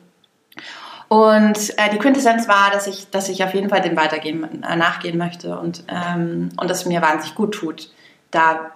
[1.09, 4.77] und äh, die Quintessenz war, dass ich, dass ich auf jeden Fall dem weitergehen, äh,
[4.77, 7.93] nachgehen möchte und, ähm, und dass es mir wahnsinnig gut tut,
[8.31, 8.71] da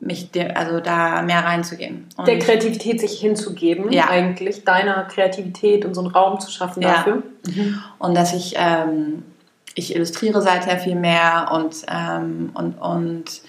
[0.00, 2.06] mich de, also da mehr reinzugehen.
[2.16, 4.08] Und der Kreativität sich hinzugeben, ja.
[4.08, 7.22] eigentlich, deiner Kreativität und so einen Raum zu schaffen dafür.
[7.46, 7.52] Ja.
[7.62, 7.82] Mhm.
[7.98, 9.22] Und dass ich, ähm,
[9.74, 13.42] ich illustriere seither viel mehr und, ähm, und, und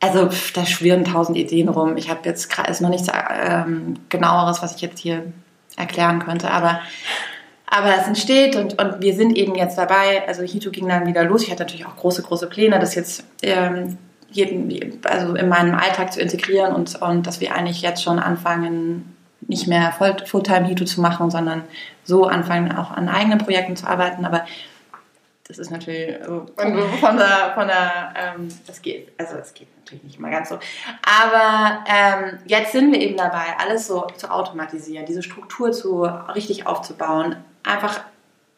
[0.00, 1.96] also da schwirren tausend Ideen rum.
[1.96, 3.08] Ich habe jetzt gerade ist noch nichts
[3.42, 5.24] ähm, genaueres, was ich jetzt hier
[5.76, 6.80] erklären könnte, aber
[7.70, 10.26] aber es entsteht und, und wir sind eben jetzt dabei.
[10.26, 11.42] Also Hito ging dann wieder los.
[11.42, 13.98] Ich hatte natürlich auch große, große Pläne, das jetzt ähm,
[14.30, 19.16] jeden, also in meinem Alltag zu integrieren und, und dass wir eigentlich jetzt schon anfangen,
[19.40, 21.64] nicht mehr Fulltime Hito zu machen, sondern
[22.04, 24.24] so anfangen, auch an eigenen Projekten zu arbeiten.
[24.24, 24.44] Aber
[25.48, 26.46] das ist natürlich also
[27.00, 30.58] von der, von der ähm, das geht, also es geht natürlich nicht mal ganz so.
[31.02, 36.02] Aber ähm, jetzt sind wir eben dabei, alles so zu automatisieren, diese Struktur zu
[36.34, 38.00] richtig aufzubauen, einfach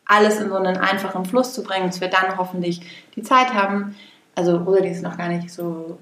[0.04, 2.80] alles in so einen einfachen Fluss zu bringen, dass wir dann hoffentlich
[3.14, 3.94] die Zeit haben,
[4.40, 5.98] also Rosalie ist noch gar nicht so.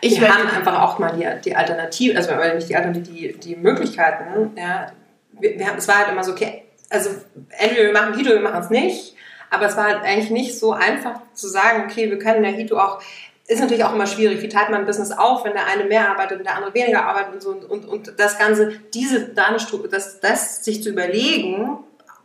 [0.00, 3.56] Ich wir haben einfach auch mal die, die Alternative, also nicht die Alternative, die, die
[3.56, 4.52] Möglichkeiten.
[4.56, 4.92] Ja.
[5.32, 7.10] Wir, wir haben, es war halt immer so, okay, also
[7.50, 9.14] entweder wir machen Hito, wir machen es nicht.
[9.50, 12.78] Aber es war halt eigentlich nicht so einfach zu sagen, okay, wir können der Hito
[12.78, 13.00] auch
[13.48, 14.42] ist natürlich auch immer schwierig.
[14.42, 17.06] Wie teilt man ein Business auf, wenn der eine mehr arbeitet und der andere weniger
[17.06, 21.78] arbeitet und so und, und, und das Ganze, diese, das, das sich zu überlegen,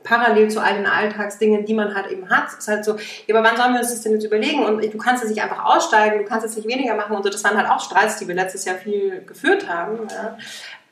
[0.04, 2.48] parallel zu all den Alltagsdingen, die man halt eben hat.
[2.48, 2.98] Es ist halt so,
[3.28, 4.66] ja, aber wann sollen wir uns das denn jetzt überlegen?
[4.66, 7.30] Und du kannst es nicht einfach aussteigen, du kannst es nicht weniger machen und so.
[7.30, 10.08] Das waren halt auch Streits, die wir letztes Jahr viel geführt haben.
[10.10, 10.38] Ja.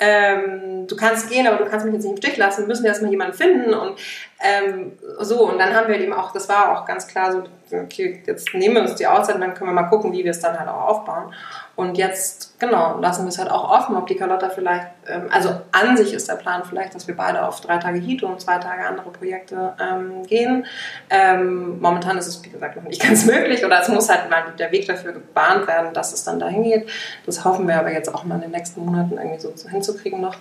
[0.04, 2.86] Ähm, du kannst gehen, aber du kannst mich jetzt nicht im Stich lassen, wir müssen
[2.86, 4.00] erstmal jemanden finden und
[4.42, 5.50] ähm, so.
[5.50, 7.44] Und dann haben wir eben auch, das war auch ganz klar so,
[7.78, 10.32] okay, jetzt nehmen wir uns die Auszeit und dann können wir mal gucken, wie wir
[10.32, 11.34] es dann halt auch aufbauen.
[11.76, 15.50] Und jetzt, genau, lassen wir es halt auch offen, ob die Carlotta vielleicht, ähm, also
[15.72, 18.58] an sich ist der Plan vielleicht, dass wir beide auf drei Tage Hito und zwei
[18.58, 20.66] Tage andere Projekte ähm, gehen.
[21.10, 24.44] Ähm, momentan ist es, wie gesagt, noch nicht ganz möglich oder es muss halt mal
[24.60, 26.90] der Weg dafür gebahnt werden, dass es dann dahin geht.
[27.26, 30.36] Das hoffen wir aber jetzt auch mal in den nächsten Monaten irgendwie so hinzukriegen noch.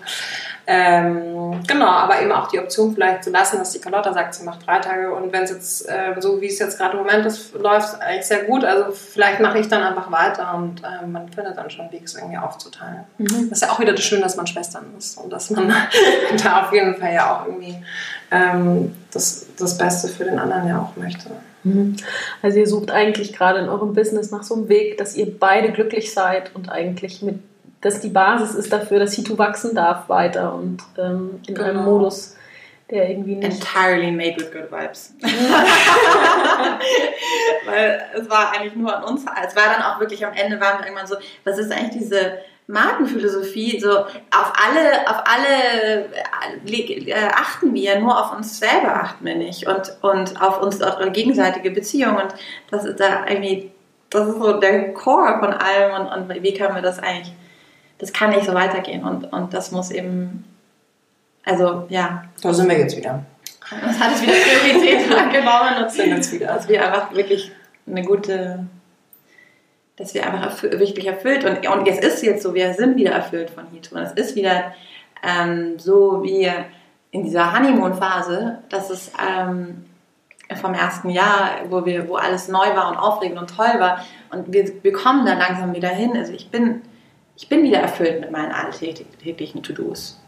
[0.67, 4.45] Ähm, genau, aber eben auch die Option vielleicht zu lassen, dass die Carlotta sagt, sie
[4.45, 7.27] macht drei Tage und wenn es jetzt, äh, so wie es jetzt gerade im Moment
[7.27, 11.29] ist, läuft eigentlich sehr gut, also vielleicht mache ich dann einfach weiter und äh, man
[11.29, 13.05] findet dann schon einen Weg, es irgendwie aufzuteilen.
[13.19, 13.49] Mhm.
[13.51, 15.69] Das ist ja auch wieder das Schöne, dass man Schwestern ist und dass man
[16.45, 17.77] da auf jeden Fall ja auch irgendwie
[18.31, 21.31] ähm, das, das Beste für den anderen ja auch möchte.
[21.65, 21.97] Mhm.
[22.43, 25.73] Also ihr sucht eigentlich gerade in eurem Business nach so einem Weg, dass ihr beide
[25.73, 27.41] glücklich seid und eigentlich mit
[27.81, 31.69] dass die Basis ist dafür, dass Hitu wachsen darf weiter und ähm, in genau.
[31.69, 32.37] einem Modus,
[32.91, 33.61] der irgendwie nicht.
[33.61, 35.15] Entirely made with good vibes.
[37.65, 39.23] Weil es war eigentlich nur an uns.
[39.23, 42.39] Es war dann auch wirklich am Ende, waren wir irgendwann so, was ist eigentlich diese
[42.67, 43.81] Markenphilosophie?
[43.81, 46.11] So, auf alle, auf alle
[46.67, 50.99] äh, achten wir, nur auf uns selber achten wir nicht und, und auf uns, auf
[51.13, 52.17] gegenseitige Beziehung.
[52.17, 52.35] Und
[52.71, 53.71] das ist da irgendwie,
[54.11, 57.33] das ist so der Core von allem und, und wie können wir das eigentlich
[58.01, 60.45] das kann nicht so weitergehen und, und das muss eben,
[61.45, 62.25] also ja.
[62.43, 63.25] Da sind wir jetzt wieder.
[63.71, 66.47] Das hat es wieder Priorität angenommen und sind jetzt wieder.
[66.49, 67.53] Dass wir einfach wirklich
[67.87, 68.67] eine gute,
[69.97, 73.13] dass wir einfach erfü wirklich erfüllt und, und es ist jetzt so, wir sind wieder
[73.13, 74.73] erfüllt von Hito und es ist wieder
[75.23, 76.51] ähm, so wie
[77.11, 79.85] in dieser Honeymoon-Phase, dass es, ähm,
[80.57, 84.05] vom ersten Jahr, wo wir, wo alles neu war und aufregend und toll war.
[84.31, 86.17] Und wir, wir kommen da langsam wieder hin.
[86.17, 86.83] Also ich bin,
[87.41, 90.21] ich bin wieder erfüllt mit meinen alltäglichen To-Dos.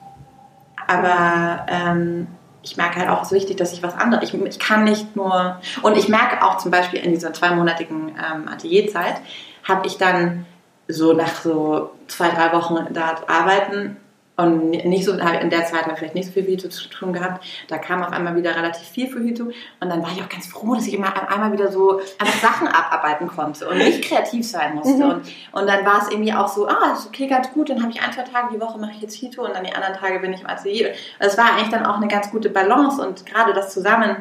[0.87, 2.27] Aber ähm,
[2.63, 5.15] ich merke halt auch, es ist wichtig, dass ich was anderes, ich, ich kann nicht
[5.15, 9.21] nur, und ich merke auch zum Beispiel in dieser zweimonatigen ähm, Atelierzeit,
[9.63, 10.47] habe ich dann
[10.89, 13.99] so nach so zwei, drei Wochen da arbeiten
[14.35, 17.13] und nicht so, in der Zeit habe ich vielleicht nicht so viel Fujitsu zu tun
[17.13, 17.45] gehabt.
[17.69, 19.51] Da kam auf einmal wieder relativ viel Fujitsu.
[19.81, 22.67] Und dann war ich auch ganz froh, dass ich immer einmal wieder so einfach Sachen
[22.67, 24.95] abarbeiten konnte und nicht kreativ sein musste.
[24.95, 25.11] Mhm.
[25.11, 25.23] Und,
[25.53, 27.69] und dann war es irgendwie auch so, ah, ist okay, ganz gut.
[27.69, 29.75] Dann habe ich ein, zwei Tage die Woche mache ich jetzt Hito und dann die
[29.75, 30.95] anderen Tage bin ich im Atelier.
[31.19, 34.17] Es war eigentlich dann auch eine ganz gute Balance und gerade das zusammen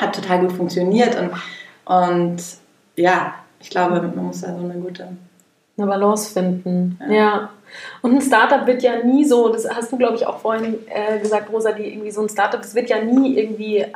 [0.00, 1.16] hat total gut funktioniert.
[1.16, 1.32] Und,
[1.86, 2.36] und
[2.94, 5.08] ja, ich glaube, man muss da so eine gute
[5.76, 6.98] eine Balance finden.
[7.08, 7.12] Ja.
[7.12, 7.50] ja.
[8.02, 11.18] Und ein Startup wird ja nie so, das hast du, glaube ich, auch vorhin äh,
[11.18, 13.86] gesagt, Rosa, die irgendwie so ein Startup, das wird ja nie irgendwie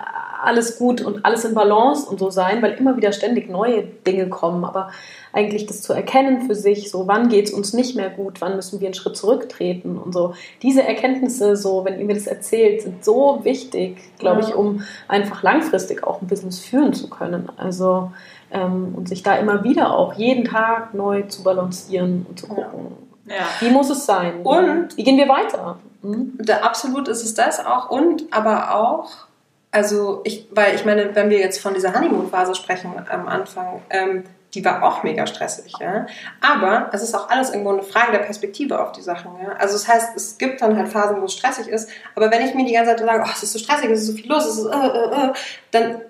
[0.42, 4.28] alles gut und alles in Balance und so sein, weil immer wieder ständig neue Dinge
[4.28, 4.64] kommen.
[4.64, 4.90] Aber
[5.32, 8.56] eigentlich das zu erkennen für sich, so wann geht es uns nicht mehr gut, wann
[8.56, 10.34] müssen wir einen Schritt zurücktreten und so.
[10.62, 14.48] Diese Erkenntnisse, so, wenn ihr mir das erzählt, sind so wichtig, glaube ja.
[14.48, 17.48] ich, um einfach langfristig auch ein Business führen zu können.
[17.56, 18.10] Also
[18.50, 22.86] ähm, und sich da immer wieder auch jeden Tag neu zu balancieren und zu gucken.
[22.90, 23.07] Ja.
[23.60, 24.42] Wie muss es sein?
[24.42, 25.78] Und wie gehen wir weiter?
[26.02, 26.38] Mhm.
[26.38, 27.90] Da, absolut ist es das auch.
[27.90, 29.10] Und aber auch,
[29.70, 34.24] also ich, weil ich meine, wenn wir jetzt von dieser Honeymoon-Phase sprechen am Anfang, ähm,
[34.54, 36.06] die war auch mega stressig, ja.
[36.40, 39.52] Aber es ist auch alles irgendwo eine Frage der Perspektive auf die Sachen, ja.
[39.58, 41.90] Also das heißt, es gibt dann halt Phasen, wo es stressig ist.
[42.14, 44.06] Aber wenn ich mir die ganze Zeit sage, oh, es ist so stressig, es ist
[44.06, 45.32] so viel los, es ist, äh, äh, äh,
[45.70, 46.00] dann,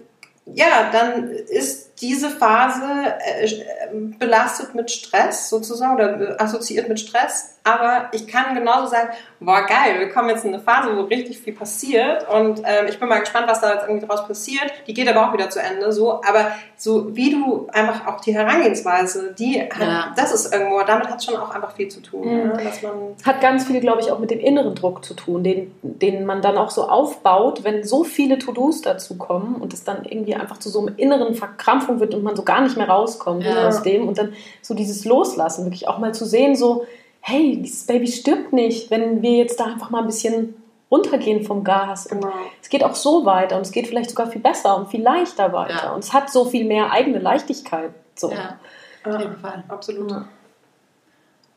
[0.46, 2.84] ja, dann ist diese Phase
[3.20, 3.88] äh,
[4.18, 9.10] belastet mit Stress sozusagen oder assoziiert mit Stress, aber ich kann genauso sagen,
[9.40, 12.98] boah geil, wir kommen jetzt in eine Phase, wo richtig viel passiert und ähm, ich
[12.98, 14.72] bin mal gespannt, was da jetzt irgendwie draus passiert.
[14.86, 18.34] Die geht aber auch wieder zu Ende, so, aber so wie du einfach auch die
[18.34, 20.12] Herangehensweise, die hat, ja.
[20.16, 22.26] das ist irgendwo, damit hat es schon auch einfach viel zu tun.
[22.26, 22.48] Mhm.
[22.48, 22.60] Ne?
[22.64, 22.92] Dass man
[23.24, 26.40] hat ganz viel, glaube ich, auch mit dem inneren Druck zu tun, den, den man
[26.40, 30.58] dann auch so aufbaut, wenn so viele To-Dos dazu kommen und es dann irgendwie einfach
[30.58, 33.68] zu so einem inneren Verkrampfung wird und man so gar nicht mehr rauskommt ja.
[33.68, 36.86] aus dem und dann so dieses Loslassen, wirklich auch mal zu sehen, so
[37.28, 40.54] hey, dieses Baby stirbt nicht, wenn wir jetzt da einfach mal ein bisschen
[40.90, 42.06] runtergehen vom Gas.
[42.06, 42.32] Und genau.
[42.62, 45.52] es geht auch so weiter und es geht vielleicht sogar viel besser und viel leichter
[45.52, 45.84] weiter.
[45.84, 45.92] Ja.
[45.92, 47.90] Und es hat so viel mehr eigene Leichtigkeit.
[48.14, 48.32] So.
[48.32, 48.58] Ja,
[49.04, 49.62] auf jeden Fall.
[49.68, 50.10] Absolut.
[50.10, 50.28] Ja.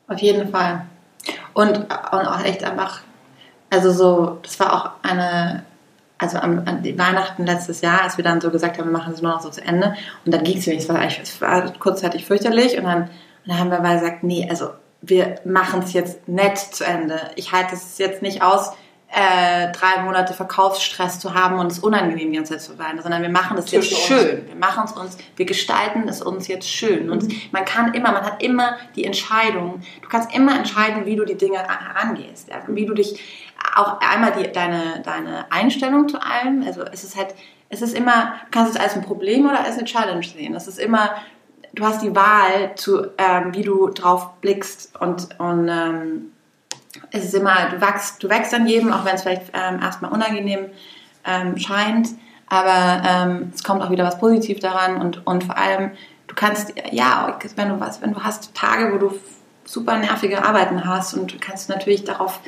[0.08, 0.86] Auf jeden Fall.
[1.54, 3.00] Und, und auch echt einfach,
[3.70, 5.64] also so, das war auch eine,
[6.18, 9.14] also am, an die Weihnachten letztes Jahr, als wir dann so gesagt haben, wir machen
[9.14, 9.94] es nur noch so zu Ende.
[10.26, 13.10] Und dann ging es mir, es war, es war kurzzeitig fürchterlich und dann, und
[13.46, 14.68] dann haben wir mal gesagt, nee, also
[15.02, 17.20] wir machen es jetzt nett zu Ende.
[17.34, 18.72] Ich halte es jetzt nicht aus,
[19.14, 23.20] äh, drei Monate Verkaufsstress zu haben und es unangenehm die ganze Zeit zu sein, sondern
[23.20, 24.46] wir machen das jetzt schön.
[24.46, 27.10] Wir machen es uns, wir gestalten es uns jetzt schön.
[27.10, 27.40] Und mhm.
[27.50, 29.82] man kann immer, man hat immer die Entscheidung.
[30.00, 32.62] Du kannst immer entscheiden, wie du die Dinge herangehst, ja?
[32.68, 33.20] wie du dich
[33.76, 36.62] auch einmal die, deine, deine Einstellung zu allem.
[36.66, 37.34] Also es ist halt,
[37.68, 40.54] es ist immer, du kannst es als ein Problem oder als eine Challenge sehen.
[40.54, 41.10] Es ist immer
[41.74, 46.32] du hast die Wahl, zu, ähm, wie du drauf blickst und, und ähm,
[47.10, 50.12] es ist immer, du wächst, du wächst an jedem, auch wenn es vielleicht ähm, erstmal
[50.12, 50.66] unangenehm
[51.24, 52.08] ähm, scheint,
[52.48, 55.92] aber ähm, es kommt auch wieder was Positives daran und, und vor allem,
[56.26, 59.18] du kannst, ja, wenn du was, wenn du hast Tage, wo du
[59.64, 62.40] super nervige Arbeiten hast und du kannst natürlich darauf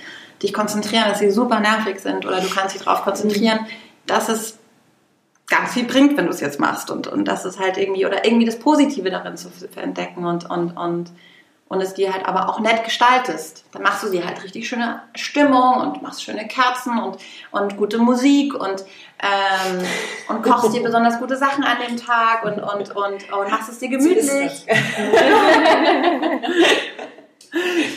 [0.42, 3.60] dich konzentrieren, dass sie super nervig sind oder du kannst dich darauf konzentrieren,
[4.06, 4.58] dass es
[5.46, 8.24] ganz viel bringt, wenn du es jetzt machst und, und das ist halt irgendwie oder
[8.24, 11.12] irgendwie das Positive darin zu entdecken und, und, und,
[11.68, 13.64] und es dir halt aber auch nett gestaltest.
[13.72, 17.18] Dann machst du dir halt richtig schöne Stimmung und machst schöne Kerzen und,
[17.50, 18.84] und gute Musik und,
[19.20, 19.80] ähm,
[20.28, 23.78] und kochst dir besonders gute Sachen an dem Tag und, und, und, und machst es
[23.80, 24.66] dir gemütlich.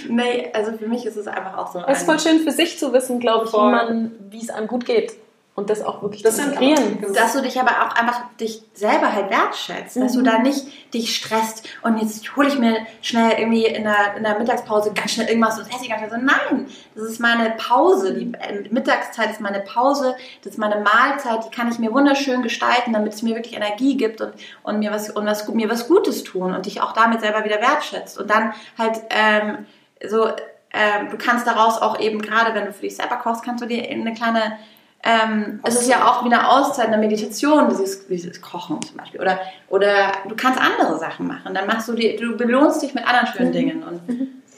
[0.09, 1.81] nee, also für mich ist es einfach auch so.
[1.87, 4.67] Es ist voll schön für sich zu wissen, glaube ich, wie man, wie es einem
[4.67, 5.15] gut geht
[5.57, 7.03] und das auch wirklich das zu integrieren.
[7.15, 10.01] Dass du dich aber auch einfach dich selber halt wertschätzt, mhm.
[10.01, 10.25] dass du mhm.
[10.25, 14.37] da nicht dich stresst und jetzt hole ich mir schnell irgendwie in der, in der
[14.37, 16.17] Mittagspause ganz schnell irgendwas und esse ich ganz schnell so.
[16.17, 18.13] Nein, das ist meine Pause.
[18.13, 22.43] Die äh, Mittagszeit ist meine Pause, das ist meine Mahlzeit, die kann ich mir wunderschön
[22.43, 25.87] gestalten, damit es mir wirklich Energie gibt und, und, mir, was, und was, mir was
[25.87, 28.19] Gutes tun und dich auch damit selber wieder wertschätzt.
[28.19, 29.65] Und dann halt ähm,
[30.07, 30.27] so,
[30.71, 33.67] ähm, du kannst daraus auch eben, gerade wenn du für dich selber kochst, kannst du
[33.67, 34.59] dir eine kleine
[35.03, 39.21] ähm, es ist ja auch wie eine Auszeit, eine Meditation, dieses, dieses Kochen zum Beispiel.
[39.21, 39.39] Oder,
[39.69, 41.53] oder du kannst andere Sachen machen.
[41.53, 43.53] Dann machst du die, du belohnst dich mit anderen schönen mhm.
[43.53, 43.83] Dingen.
[43.83, 44.01] Und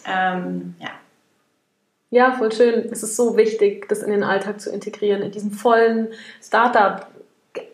[0.05, 0.89] ähm, ja.
[2.11, 2.89] Ja, voll schön.
[2.91, 6.07] Es ist so wichtig, das in den Alltag zu integrieren, in diesen vollen
[6.41, 7.07] Startup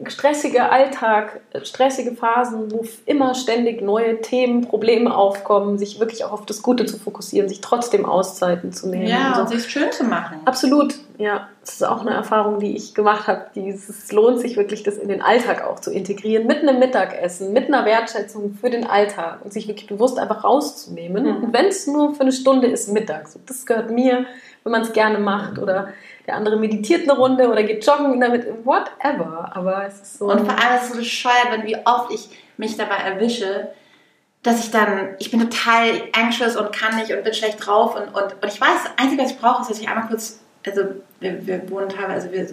[0.07, 6.45] stressige Alltag, stressige Phasen, wo immer ständig neue Themen, Probleme aufkommen, sich wirklich auch auf
[6.45, 9.07] das Gute zu fokussieren, sich trotzdem Auszeiten zu nehmen.
[9.07, 9.57] Ja, und und so.
[9.57, 10.39] sich schön zu machen.
[10.45, 11.49] Absolut, ja.
[11.61, 13.45] Das ist auch eine Erfahrung, die ich gemacht habe.
[13.55, 17.67] Es lohnt sich wirklich, das in den Alltag auch zu integrieren, mit einem Mittagessen, mit
[17.67, 21.23] einer Wertschätzung für den Alltag und sich wirklich bewusst einfach rauszunehmen.
[21.23, 21.43] Mhm.
[21.45, 23.39] Und wenn es nur für eine Stunde ist, mittags.
[23.45, 24.25] Das gehört mir,
[24.63, 25.57] wenn man es gerne macht.
[25.57, 25.89] Oder
[26.27, 29.51] der andere meditiert eine Runde oder geht joggen damit, whatever.
[29.53, 30.25] Aber es ist so.
[30.25, 33.69] Und vor allem ist es so bescheuert, wenn wie oft ich mich dabei erwische,
[34.45, 38.09] dass ich dann, ich bin total anxious und kann nicht und bin schlecht drauf und,
[38.09, 40.81] und, und ich weiß, das Einzige, was ich brauche, ist, dass ich einmal kurz, also
[41.19, 42.47] wir, wir wohnen teilweise, wir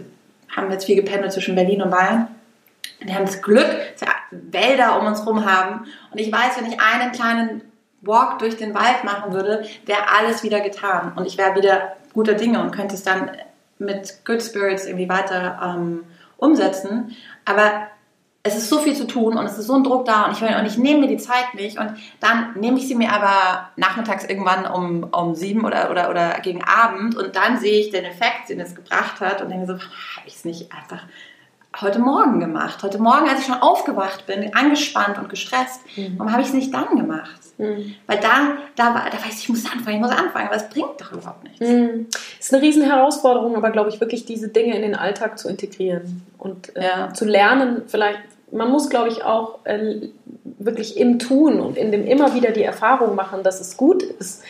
[0.54, 2.28] haben jetzt viel gependelt zwischen Berlin und Bayern.
[3.00, 6.70] Wir haben das Glück, dass wir Wälder um uns rum haben und ich weiß, wenn
[6.70, 7.62] ich einen kleinen
[8.00, 12.34] Walk durch den Wald machen würde, wäre alles wieder getan und ich wäre wieder guter
[12.34, 13.30] Dinge und könnte es dann
[13.78, 16.04] mit Good Spirits irgendwie weiter ähm,
[16.36, 17.16] umsetzen.
[17.44, 17.86] Aber
[18.44, 20.42] es ist so viel zu tun und es ist so ein Druck da und ich,
[20.42, 24.24] und ich nehme mir die Zeit nicht und dann nehme ich sie mir aber nachmittags
[24.24, 28.48] irgendwann um, um sieben oder, oder, oder gegen Abend und dann sehe ich den Effekt,
[28.48, 31.02] den es gebracht hat und denke so, habe ich es nicht einfach
[31.80, 32.82] heute Morgen gemacht?
[32.82, 35.80] Heute Morgen, als ich schon aufgewacht bin, angespannt und gestresst,
[36.16, 37.40] warum habe ich es nicht dann gemacht?
[37.58, 37.94] Mhm.
[38.06, 38.56] Weil da,
[38.92, 41.44] war, da weiß ich, ich muss anfangen, ich muss anfangen, aber es bringt doch überhaupt
[41.44, 41.60] nichts.
[41.60, 42.08] Mhm.
[42.40, 46.22] ist eine riesen Herausforderung, aber glaube ich wirklich diese Dinge in den Alltag zu integrieren
[46.38, 47.14] und äh, Ja.
[47.14, 47.82] zu lernen.
[47.86, 48.20] Vielleicht,
[48.52, 50.08] man muss glaube ich auch äh,
[50.58, 54.42] wirklich im Tun und in dem immer wieder die Erfahrung machen, dass es gut ist,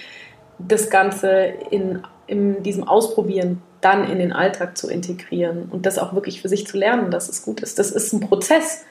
[0.58, 6.14] das Ganze in, in diesem Ausprobieren dann in den Alltag zu integrieren und das auch
[6.14, 7.78] wirklich für sich zu lernen, dass es gut ist.
[7.80, 8.84] Das ist ein Prozess,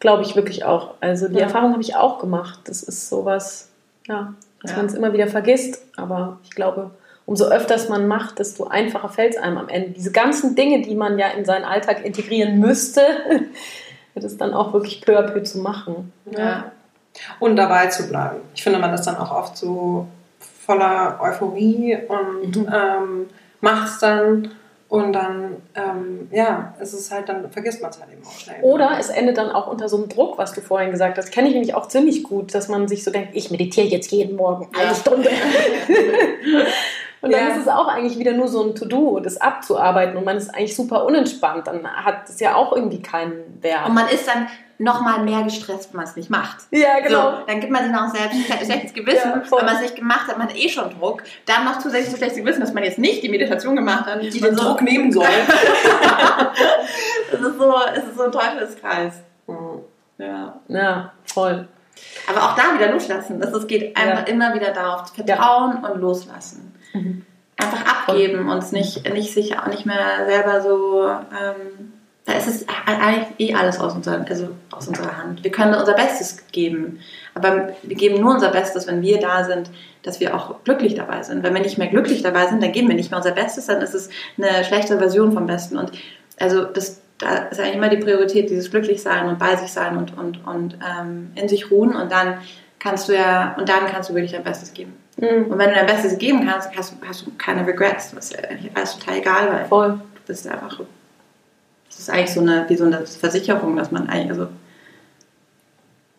[0.00, 0.94] glaube ich wirklich auch.
[1.00, 1.42] Also die Ja.
[1.42, 2.60] Erfahrung habe ich auch gemacht.
[2.64, 3.68] Das ist sowas,
[4.08, 4.78] ja, dass Ja.
[4.78, 5.80] man es immer wieder vergisst.
[5.96, 6.90] Aber ich glaube,
[7.24, 9.90] umso öfters man macht, desto einfacher fällt es einem am Ende.
[9.90, 13.02] Diese ganzen Dinge, die man ja in seinen Alltag integrieren müsste,
[14.14, 16.12] es dann auch wirklich peu à peu zu machen.
[16.36, 16.72] Ja.
[17.40, 18.38] Und dabei zu bleiben.
[18.54, 20.06] Ich finde, man ist dann auch oft so
[20.64, 22.68] voller Euphorie und Mhm.
[22.72, 23.26] ähm,
[23.60, 24.52] macht es dann
[24.88, 28.62] und dann, ähm, ja, es ist halt, dann vergisst man es halt eben auch schnell.
[28.62, 31.32] Oder es endet dann auch unter so einem Druck, was du vorhin gesagt hast.
[31.32, 34.36] Kenne ich nämlich auch ziemlich gut, dass man sich so denkt, ich meditiere jetzt jeden
[34.36, 34.94] Morgen eine Ja.
[34.94, 35.30] Stunde.
[37.22, 37.54] Und dann Ja.
[37.54, 40.74] ist es auch eigentlich wieder nur so ein To-Do, das abzuarbeiten und man ist eigentlich
[40.76, 41.66] super unentspannt.
[41.68, 43.86] Dann hat es ja auch irgendwie keinen Wert.
[43.86, 44.48] Und man ist dann
[44.78, 46.56] nochmal mehr gestresst, wenn man es nicht macht.
[46.72, 47.30] ja, genau.
[47.30, 49.60] So, dann gibt man sich noch selbst ein schlechtes Gewissen, Ja, voll.
[49.60, 51.22] weil man es nicht gemacht hat, man hat eh schon Druck.
[51.46, 54.20] Dann noch zusätzlich so schlechtes Gewissen, dass man jetzt nicht die Meditation gemacht hat.
[54.20, 55.24] die den so, Druck nehmen soll.
[57.32, 59.14] Es ist so, es ist so ein Teufelskreis.
[59.46, 59.80] Mhm.
[60.18, 60.54] Ja.
[60.68, 61.68] Ja, voll.
[62.28, 63.40] Aber auch da wieder loslassen.
[63.40, 64.32] Das, es geht einfach Ja.
[64.32, 65.12] immer wieder darauf.
[65.14, 66.71] Vertrauen und loslassen.
[66.92, 67.24] Mhm.
[67.56, 71.08] Einfach abgeben und es nicht, nicht sich auch nicht mehr selber so.
[71.08, 71.92] Ähm,
[72.24, 75.42] da ist es eigentlich eh alles aus, unserer, also aus unserer Hand.
[75.42, 77.00] Wir können unser Bestes geben.
[77.34, 79.70] Aber wir geben nur unser Bestes, wenn wir da sind,
[80.02, 81.42] dass wir auch glücklich dabei sind.
[81.42, 83.80] Wenn wir nicht mehr glücklich dabei sind, dann geben wir nicht mehr unser Bestes, dann
[83.80, 85.78] ist es eine schlechte Version vom Besten.
[85.78, 85.92] Und
[86.38, 90.16] also das, da ist eigentlich immer die Priorität, dieses Glücklichsein und bei sich sein und,
[90.16, 91.96] und, und ähm, in sich ruhen.
[91.96, 92.38] Und dann
[92.78, 94.94] kannst du ja, und dann kannst du wirklich dein Bestes geben.
[95.18, 95.50] Mhm.
[95.50, 98.12] Und wenn du dein Bestes geben kannst, hast, du- hast du keine Regrets.
[98.14, 99.90] Das ist eigentlich alles total egal, weil Voll.
[100.14, 100.80] du bist einfach.
[101.88, 104.48] Das ist eigentlich so eine, wie so eine Versicherung, dass man eigentlich, also.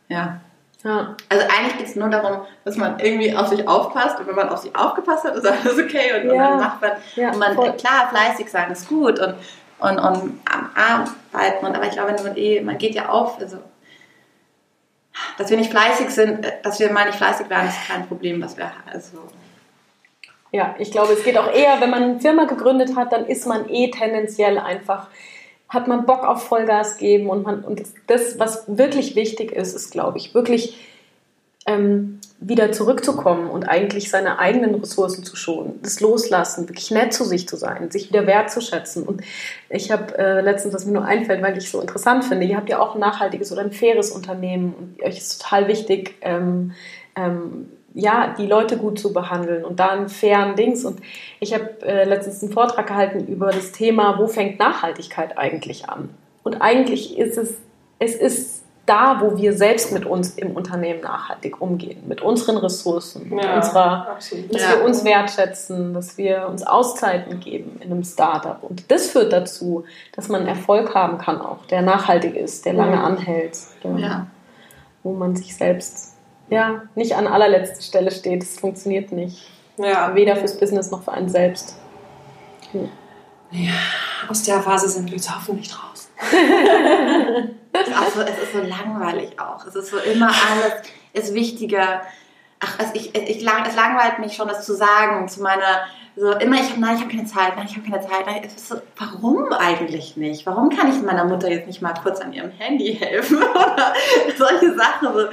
[0.10, 0.40] Ja.
[0.84, 1.16] Ja.
[1.30, 4.50] Also eigentlich geht es nur darum, dass man irgendwie auf sich aufpasst und wenn man
[4.50, 6.50] auf sich aufgepasst hat, ist alles okay und, und Ja.
[6.50, 7.72] dann macht man, Ja, und man voll.
[7.78, 9.36] klar, fleißig sein ist gut und,
[9.80, 13.40] und, und am Arbeiten und aber ich glaube, wenn man eh, man geht ja auf,
[13.40, 13.58] also
[15.38, 18.42] dass wir nicht fleißig sind, äh, dass wir mal nicht fleißig werden, ist kein Problem,
[18.42, 19.20] was wir also.
[20.52, 23.48] Ja, ich glaube, es geht auch eher, wenn man eine Firma gegründet hat, dann ist
[23.48, 25.08] man eh tendenziell einfach,
[25.68, 29.92] hat man Bock auf Vollgas geben und man und das, was wirklich wichtig ist, ist,
[29.92, 30.78] glaube ich, wirklich
[31.66, 37.24] ähm, wieder zurückzukommen und eigentlich seine eigenen Ressourcen zu schonen, das Loslassen, wirklich nett zu
[37.24, 39.04] sich zu sein, sich wieder wertzuschätzen.
[39.04, 39.22] Und
[39.70, 42.58] ich habe äh, letztens, was mir nur einfällt, weil ich es so interessant finde, ihr
[42.58, 46.74] habt ja auch ein nachhaltiges oder ein faires Unternehmen und euch ist total wichtig, ähm,
[47.16, 50.84] ähm, ja, die Leute gut zu behandeln und da einen fairen Dings.
[50.84, 51.00] Und
[51.40, 56.10] ich habe äh, letztens einen Vortrag gehalten über das Thema, wo fängt Nachhaltigkeit eigentlich an?
[56.42, 57.56] Und eigentlich ist es,
[58.00, 58.53] es ist
[58.86, 63.56] da, wo wir selbst mit uns im Unternehmen nachhaltig umgehen, mit unseren Ressourcen, mit Ja,
[63.56, 64.54] unserer, absolut.
[64.54, 64.70] dass Ja.
[64.72, 68.62] wir uns wertschätzen, dass wir uns Auszeiten geben in einem Startup.
[68.62, 72.98] Und das führt dazu, dass man Erfolg haben kann auch, der nachhaltig ist, der lange
[72.98, 73.06] Mhm.
[73.06, 74.28] anhält, der, ja.
[75.04, 76.10] wo man sich selbst
[76.50, 78.42] ja, nicht an allerletzter Stelle steht.
[78.44, 79.50] Das funktioniert nicht.
[79.78, 80.14] Ja.
[80.14, 81.78] Weder fürs Business noch für einen selbst.
[84.30, 86.10] aus der Phase sind wir jetzt hoffentlich raus.
[87.88, 89.66] es, so, es ist so langweilig auch.
[89.66, 90.74] Es ist so immer alles
[91.14, 92.02] ist wichtiger.
[92.60, 96.58] Ach, also ich, ich, es langweilt mich schon, das zu sagen, zu meiner so immer,
[96.58, 98.26] ich habe, nein, ich habe keine Zeit, nein, ich habe keine Zeit.
[98.28, 100.46] Nein, so, warum eigentlich nicht?
[100.46, 103.94] Warum kann ich meiner Mutter jetzt nicht mal kurz an ihrem Handy helfen oder
[104.38, 105.08] solche Sachen?
[105.12, 105.28] So,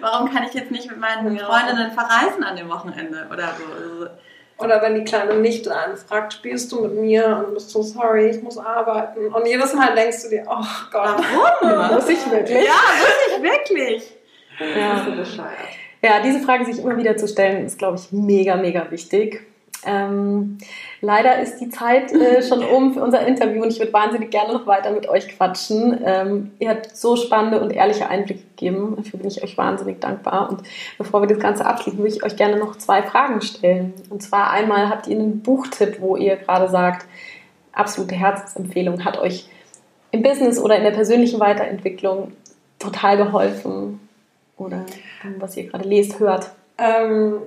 [0.00, 4.06] warum kann ich jetzt nicht mit meinen Freundinnen verreisen an dem Wochenende oder so?
[4.56, 7.44] Oder wenn die kleine Nichte anfragt, spielst du mit mir?
[7.44, 9.26] Und bist so, sorry, ich muss arbeiten.
[9.26, 11.20] Und jedes Mal denkst du dir, oh Gott.
[11.60, 11.94] Warum?
[11.94, 12.64] muss ich wirklich?
[12.64, 14.16] Ja, muss ich wirklich.
[14.60, 14.94] Ja.
[14.94, 15.50] Das ist bescheuert.
[16.02, 19.40] Ja, diese Frage sich immer wieder zu stellen, ist, glaube ich, mega, mega wichtig.
[19.86, 20.58] Ähm,
[21.04, 24.52] leider ist die Zeit äh, schon um für unser Interview und ich würde wahnsinnig gerne
[24.52, 26.00] noch weiter mit euch quatschen.
[26.04, 28.94] Ähm, ihr habt so spannende und ehrliche Einblicke gegeben.
[28.96, 30.48] Dafür bin ich euch wahnsinnig dankbar.
[30.50, 30.62] Und
[30.98, 33.92] bevor wir das Ganze abschließen, würde ich euch gerne noch zwei Fragen stellen.
[34.10, 37.06] Und zwar einmal habt ihr einen Buchtipp, wo ihr gerade sagt,
[37.72, 39.48] absolute Herzensempfehlung, hat euch
[40.10, 42.32] im Business oder in der persönlichen Weiterentwicklung
[42.78, 44.00] total geholfen?
[44.56, 44.84] Oder
[45.38, 46.50] was ihr gerade lest, hört?
[46.78, 47.38] Ähm,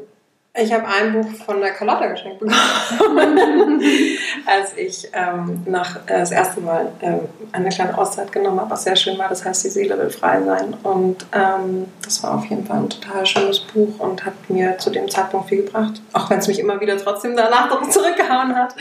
[0.57, 3.81] ich habe ein Buch von der Carlotta geschenkt bekommen,
[4.45, 7.19] als ich ähm, nach, äh, das erste Mal ähm,
[7.51, 9.29] eine kleine Auszeit genommen habe, was sehr schön war.
[9.29, 10.73] Das heißt, die Seele will frei sein.
[10.83, 14.89] Und ähm, das war auf jeden Fall ein total schönes Buch und hat mir zu
[14.89, 16.01] dem Zeitpunkt viel gebracht.
[16.13, 18.75] Auch wenn es mich immer wieder trotzdem danach zurückgehauen hat.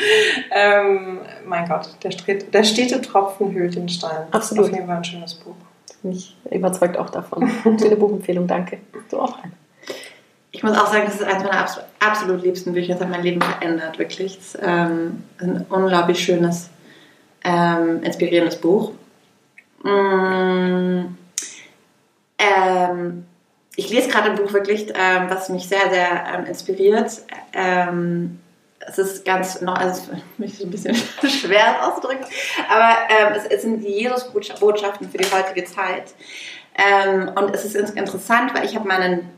[0.51, 4.27] Ähm, mein Gott, der, der stete Tropfen hüllt den Stein.
[4.31, 4.67] Absolut.
[4.67, 5.55] Auf jeden Fall ein schönes Buch.
[6.03, 7.51] Mich überzeugt auch davon.
[7.79, 8.79] Schöne Buchempfehlung, danke.
[9.11, 9.53] Du auch eine.
[10.53, 11.67] Ich muss auch sagen, das ist eines meiner
[12.01, 12.95] absolut liebsten Bücher.
[12.95, 14.39] Das hat mein Leben verändert, wirklich.
[14.39, 16.71] Es ist ähm, ein unglaublich schönes,
[17.45, 18.93] ähm, inspirierendes Buch.
[19.83, 21.17] Mm,
[22.39, 23.27] ähm,
[23.77, 27.11] ich lese gerade ein Buch wirklich, ähm, was mich sehr, sehr ähm, inspiriert.
[28.89, 30.95] Es ist ganz noch, also mich so ein bisschen
[31.29, 32.25] schwer auszudrücken,
[32.69, 36.15] aber es, es, sind die Jesus-Botschaften für die heutige Zeit.
[37.35, 39.29] und es ist interessant, weil ich habe meinen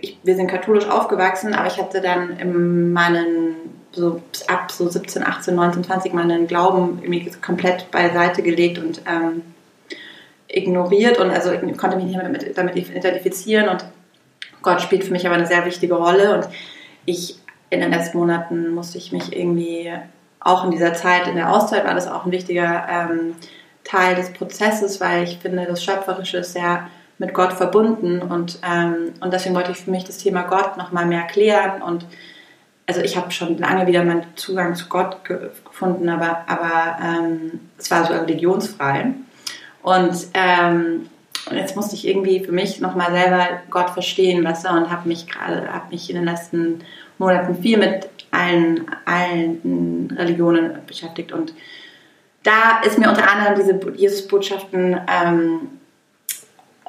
[0.00, 3.56] ich, wir sind katholisch aufgewachsen, aber ich hatte dann in meinen,
[3.92, 9.42] so ab so 17, 18, 19, 20 meinen Glauben irgendwie komplett beiseite gelegt und ähm,
[10.48, 13.84] ignoriert und also ich konnte mich nicht mehr damit, damit identifizieren und
[14.62, 16.48] Gott spielt für mich aber eine sehr wichtige Rolle und
[17.06, 17.38] ich
[17.70, 19.92] in den letzten Monaten musste ich mich irgendwie
[20.40, 23.34] auch in dieser Zeit, in der Auszeit war das auch ein wichtiger ähm,
[23.84, 26.88] Teil des Prozesses, weil ich finde, das Schöpferische ist sehr
[27.20, 28.20] mit Gott verbunden.
[28.22, 32.06] Und, ähm, und deswegen wollte ich für mich das Thema Gott nochmal mehr klären und
[32.86, 37.88] also ich habe schon lange wieder meinen Zugang zu Gott gefunden, aber, aber ähm, es
[37.88, 39.12] war so religionsfrei.
[39.82, 41.08] Und, ähm,
[41.48, 45.06] und jetzt musste ich irgendwie für mich nochmal selber Gott verstehen, weißt du, und habe
[45.06, 46.80] mich gerade, habe mich in den letzten
[47.18, 51.30] Monaten viel mit allen, allen Religionen beschäftigt.
[51.30, 51.54] Und
[52.42, 55.79] da ist mir unter anderem diese Jesus-Botschaften ähm,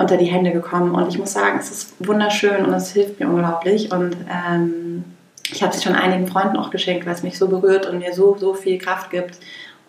[0.01, 0.93] unter die Hände gekommen.
[0.93, 3.91] Und ich muss sagen, es ist wunderschön und es hilft mir unglaublich.
[3.91, 5.05] Und ähm,
[5.51, 8.13] ich habe es schon einigen Freunden auch geschenkt, weil es mich so berührt und mir
[8.13, 9.39] so, so viel Kraft gibt.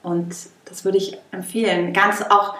[0.02, 0.34] Und
[0.66, 1.92] das würde ich empfehlen.
[1.92, 2.54] Ganz auch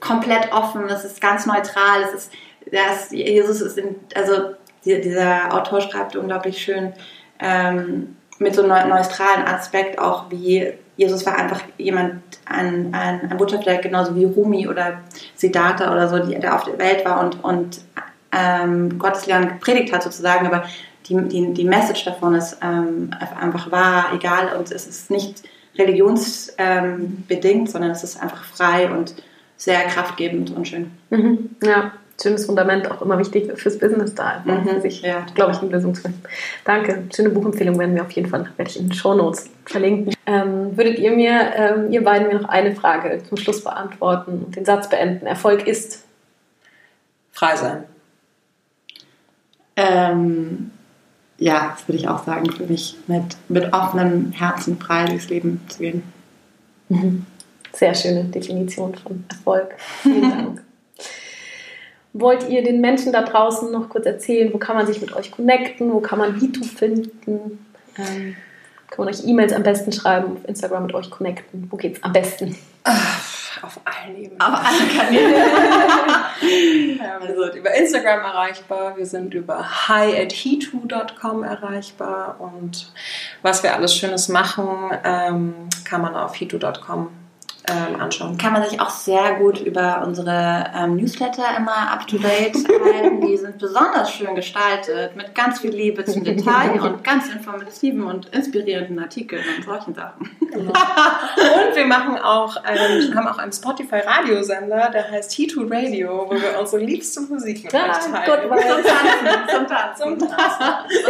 [0.00, 2.02] komplett offen, es ist ganz neutral.
[2.04, 2.32] Es ist,
[2.70, 4.54] das, Jesus ist, in, also
[4.84, 6.92] dieser Autor schreibt unglaublich schön
[7.40, 13.36] ähm, mit so einem neutralen Aspekt auch, wie Jesus war einfach jemand, ein, ein, ein
[13.36, 15.00] Botschafter, genauso wie Rumi oder
[15.34, 17.80] Siddhartha oder so, der auf der Welt war und, und
[18.32, 20.64] ähm, Gottes Lernen gepredigt hat sozusagen, aber
[21.06, 25.42] die, die, die Message davon ist ähm, einfach wahr, egal und es ist nicht
[25.76, 29.14] religionsbedingt, ähm, sondern es ist einfach frei und
[29.56, 30.90] sehr kraftgebend und schön.
[31.10, 31.50] Mhm.
[31.62, 34.80] Ja, schönes Fundament, auch immer wichtig fürs Business da, mhm.
[34.80, 36.22] sich, ja, glaube ich, eine Lösung zu finden.
[36.64, 40.14] Danke, schöne Buchempfehlung werden wir auf jeden Fall, werde ich in den Shownotes verlinken.
[40.26, 44.56] Ähm, würdet ihr mir, ähm, ihr beiden mir noch eine Frage zum Schluss beantworten und
[44.56, 45.26] den Satz beenden?
[45.26, 46.04] Erfolg ist?
[47.32, 47.84] Frei sein.
[49.76, 50.70] Ähm,
[51.38, 55.60] ja, das würde ich auch sagen, für mich mit, mit offenem Herzen frei durchs Leben
[55.68, 56.02] zu gehen.
[56.88, 57.26] Mhm.
[57.72, 59.74] Sehr schöne Definition von Erfolg.
[60.02, 60.63] Vielen Dank.
[62.16, 65.32] Wollt ihr den Menschen da draußen noch kurz erzählen, wo kann man sich mit euch
[65.32, 67.66] connecten, wo kann man Hitu finden?
[67.98, 68.36] Ähm,
[68.88, 71.66] kann man euch E-Mails am besten schreiben, auf Instagram mit euch connecten?
[71.72, 72.56] Wo geht's am besten?
[73.62, 74.40] Auf allen Ebenen.
[74.40, 75.42] Auf allen Kanälen.
[76.40, 82.92] wir sind über Instagram erreichbar, wir sind über hi@hitu.com erreichbar und
[83.42, 84.68] was wir alles Schönes machen,
[85.02, 85.54] ähm,
[85.84, 87.08] kann man auf hitu.com
[87.70, 88.36] ähm, anschauen.
[88.36, 92.54] Kann man sich auch sehr gut über unsere ähm, Newsletter immer up to date
[92.94, 93.20] halten.
[93.20, 98.26] Die sind besonders schön gestaltet, mit ganz viel Liebe zum Detail und ganz informativen und
[98.26, 100.30] inspirierenden Artikeln und solchen Sachen.
[100.40, 100.70] Genau.
[100.70, 106.58] und wir machen auch einen, haben auch einen Spotify-Radiosender, der heißt He2 Radio, wo wir
[106.60, 108.50] unsere liebste Musik mit Ja, euch teilen.
[108.50, 108.84] Good Vibes.
[109.50, 110.18] Zum Tanzen, zum Tanzen.
[110.20, 110.28] Zum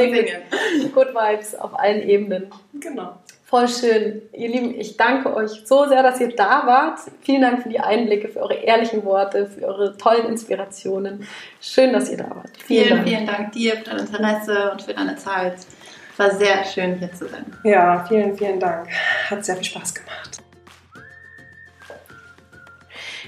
[0.07, 0.92] Tanzen.
[0.92, 2.50] Good Vibes auf allen Ebenen.
[2.74, 3.16] Genau.
[3.55, 4.22] Voll schön.
[4.32, 6.98] Ihr Lieben, ich danke euch so sehr, dass ihr da wart.
[7.20, 11.24] Vielen Dank für die Einblicke, für eure ehrlichen Worte, für eure tollen Inspirationen.
[11.61, 12.50] Schön, dass ihr da wart.
[12.64, 15.55] Vielen, vielen Dank dir für dein Interesse und für deine Zeit.
[15.59, 17.44] Es war sehr schön, hier zu sein.
[17.62, 18.88] Ja, vielen, vielen Dank.
[19.30, 20.38] Hat sehr viel Spaß gemacht.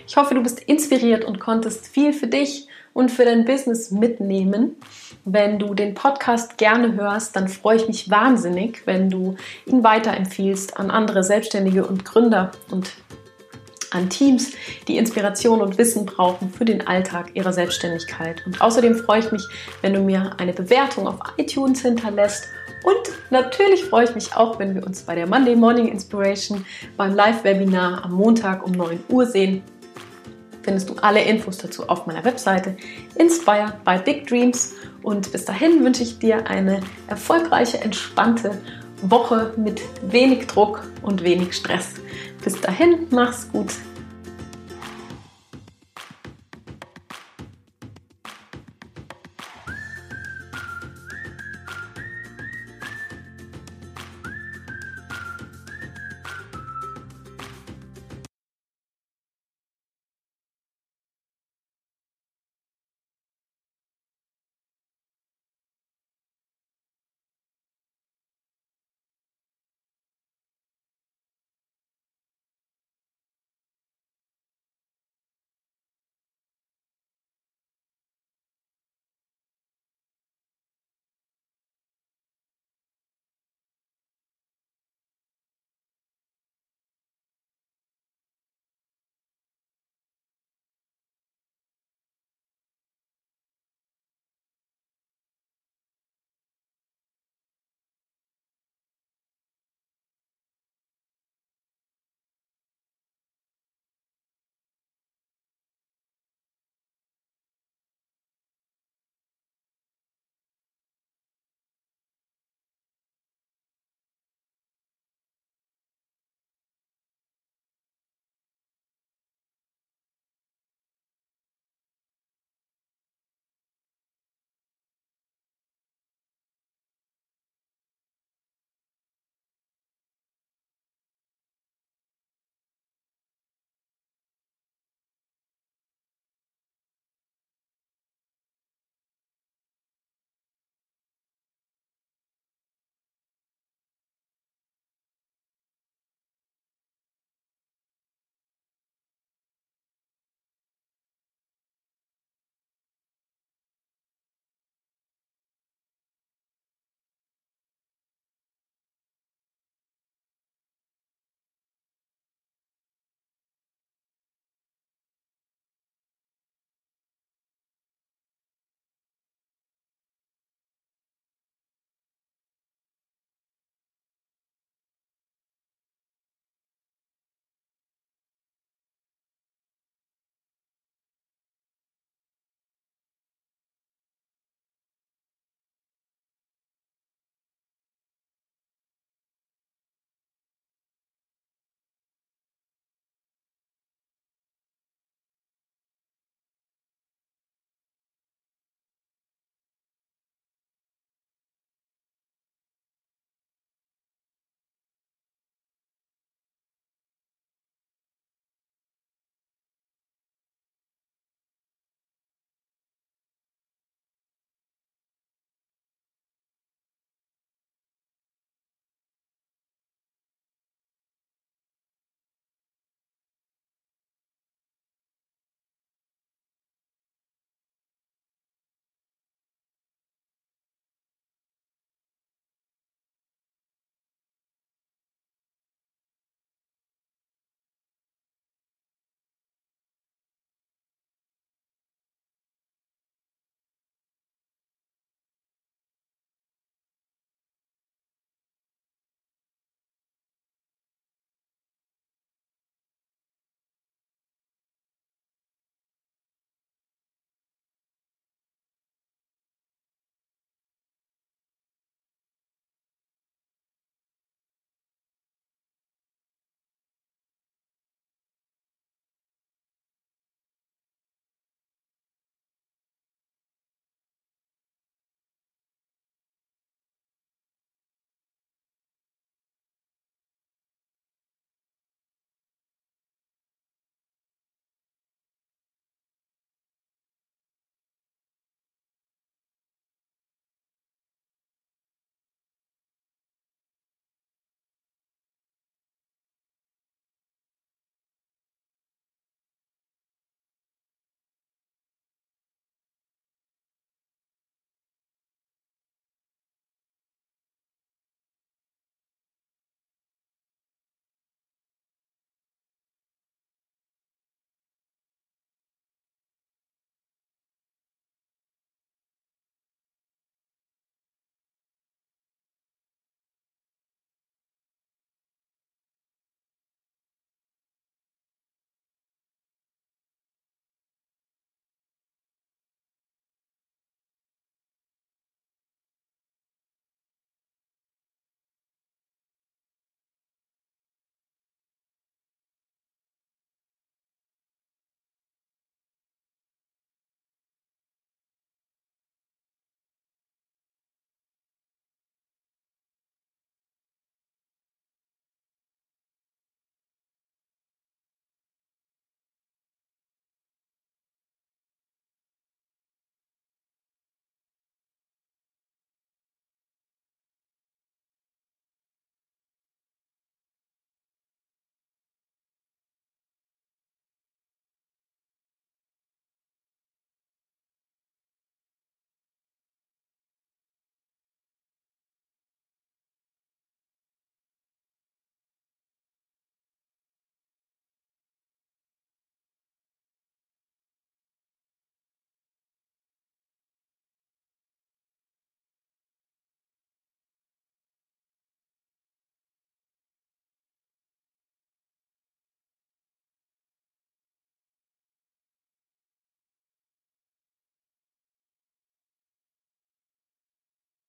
[0.09, 4.74] Ich hoffe, du bist inspiriert und konntest viel für dich und für dein Business mitnehmen.
[5.29, 9.35] Wenn du den Podcast gerne hörst, dann freue ich mich wahnsinnig, wenn du
[9.66, 12.93] ihn weiterempfiehlst an andere Selbstständige und Gründer und
[13.91, 14.53] an Teams,
[14.87, 18.47] die Inspiration und Wissen brauchen für den Alltag ihrer Selbstständigkeit.
[18.47, 19.43] Und außerdem freue ich mich,
[19.81, 22.45] wenn du mir eine Bewertung auf iTunes hinterlässt.
[22.85, 26.64] Und natürlich freue ich mich auch, wenn wir uns bei der Monday Morning Inspiration
[26.97, 29.64] beim Live-Webinar am Montag um 9 Uhr sehen
[30.67, 32.77] findest du alle Infos dazu auf meiner Webseite
[33.14, 34.75] Inspired by Big Dreams.
[35.05, 38.61] Und bis dahin wünsche ich dir eine erfolgreiche, entspannte
[39.01, 41.95] Woche mit wenig Druck und wenig Stress.
[42.43, 43.75] Bis dahin, mach's gut,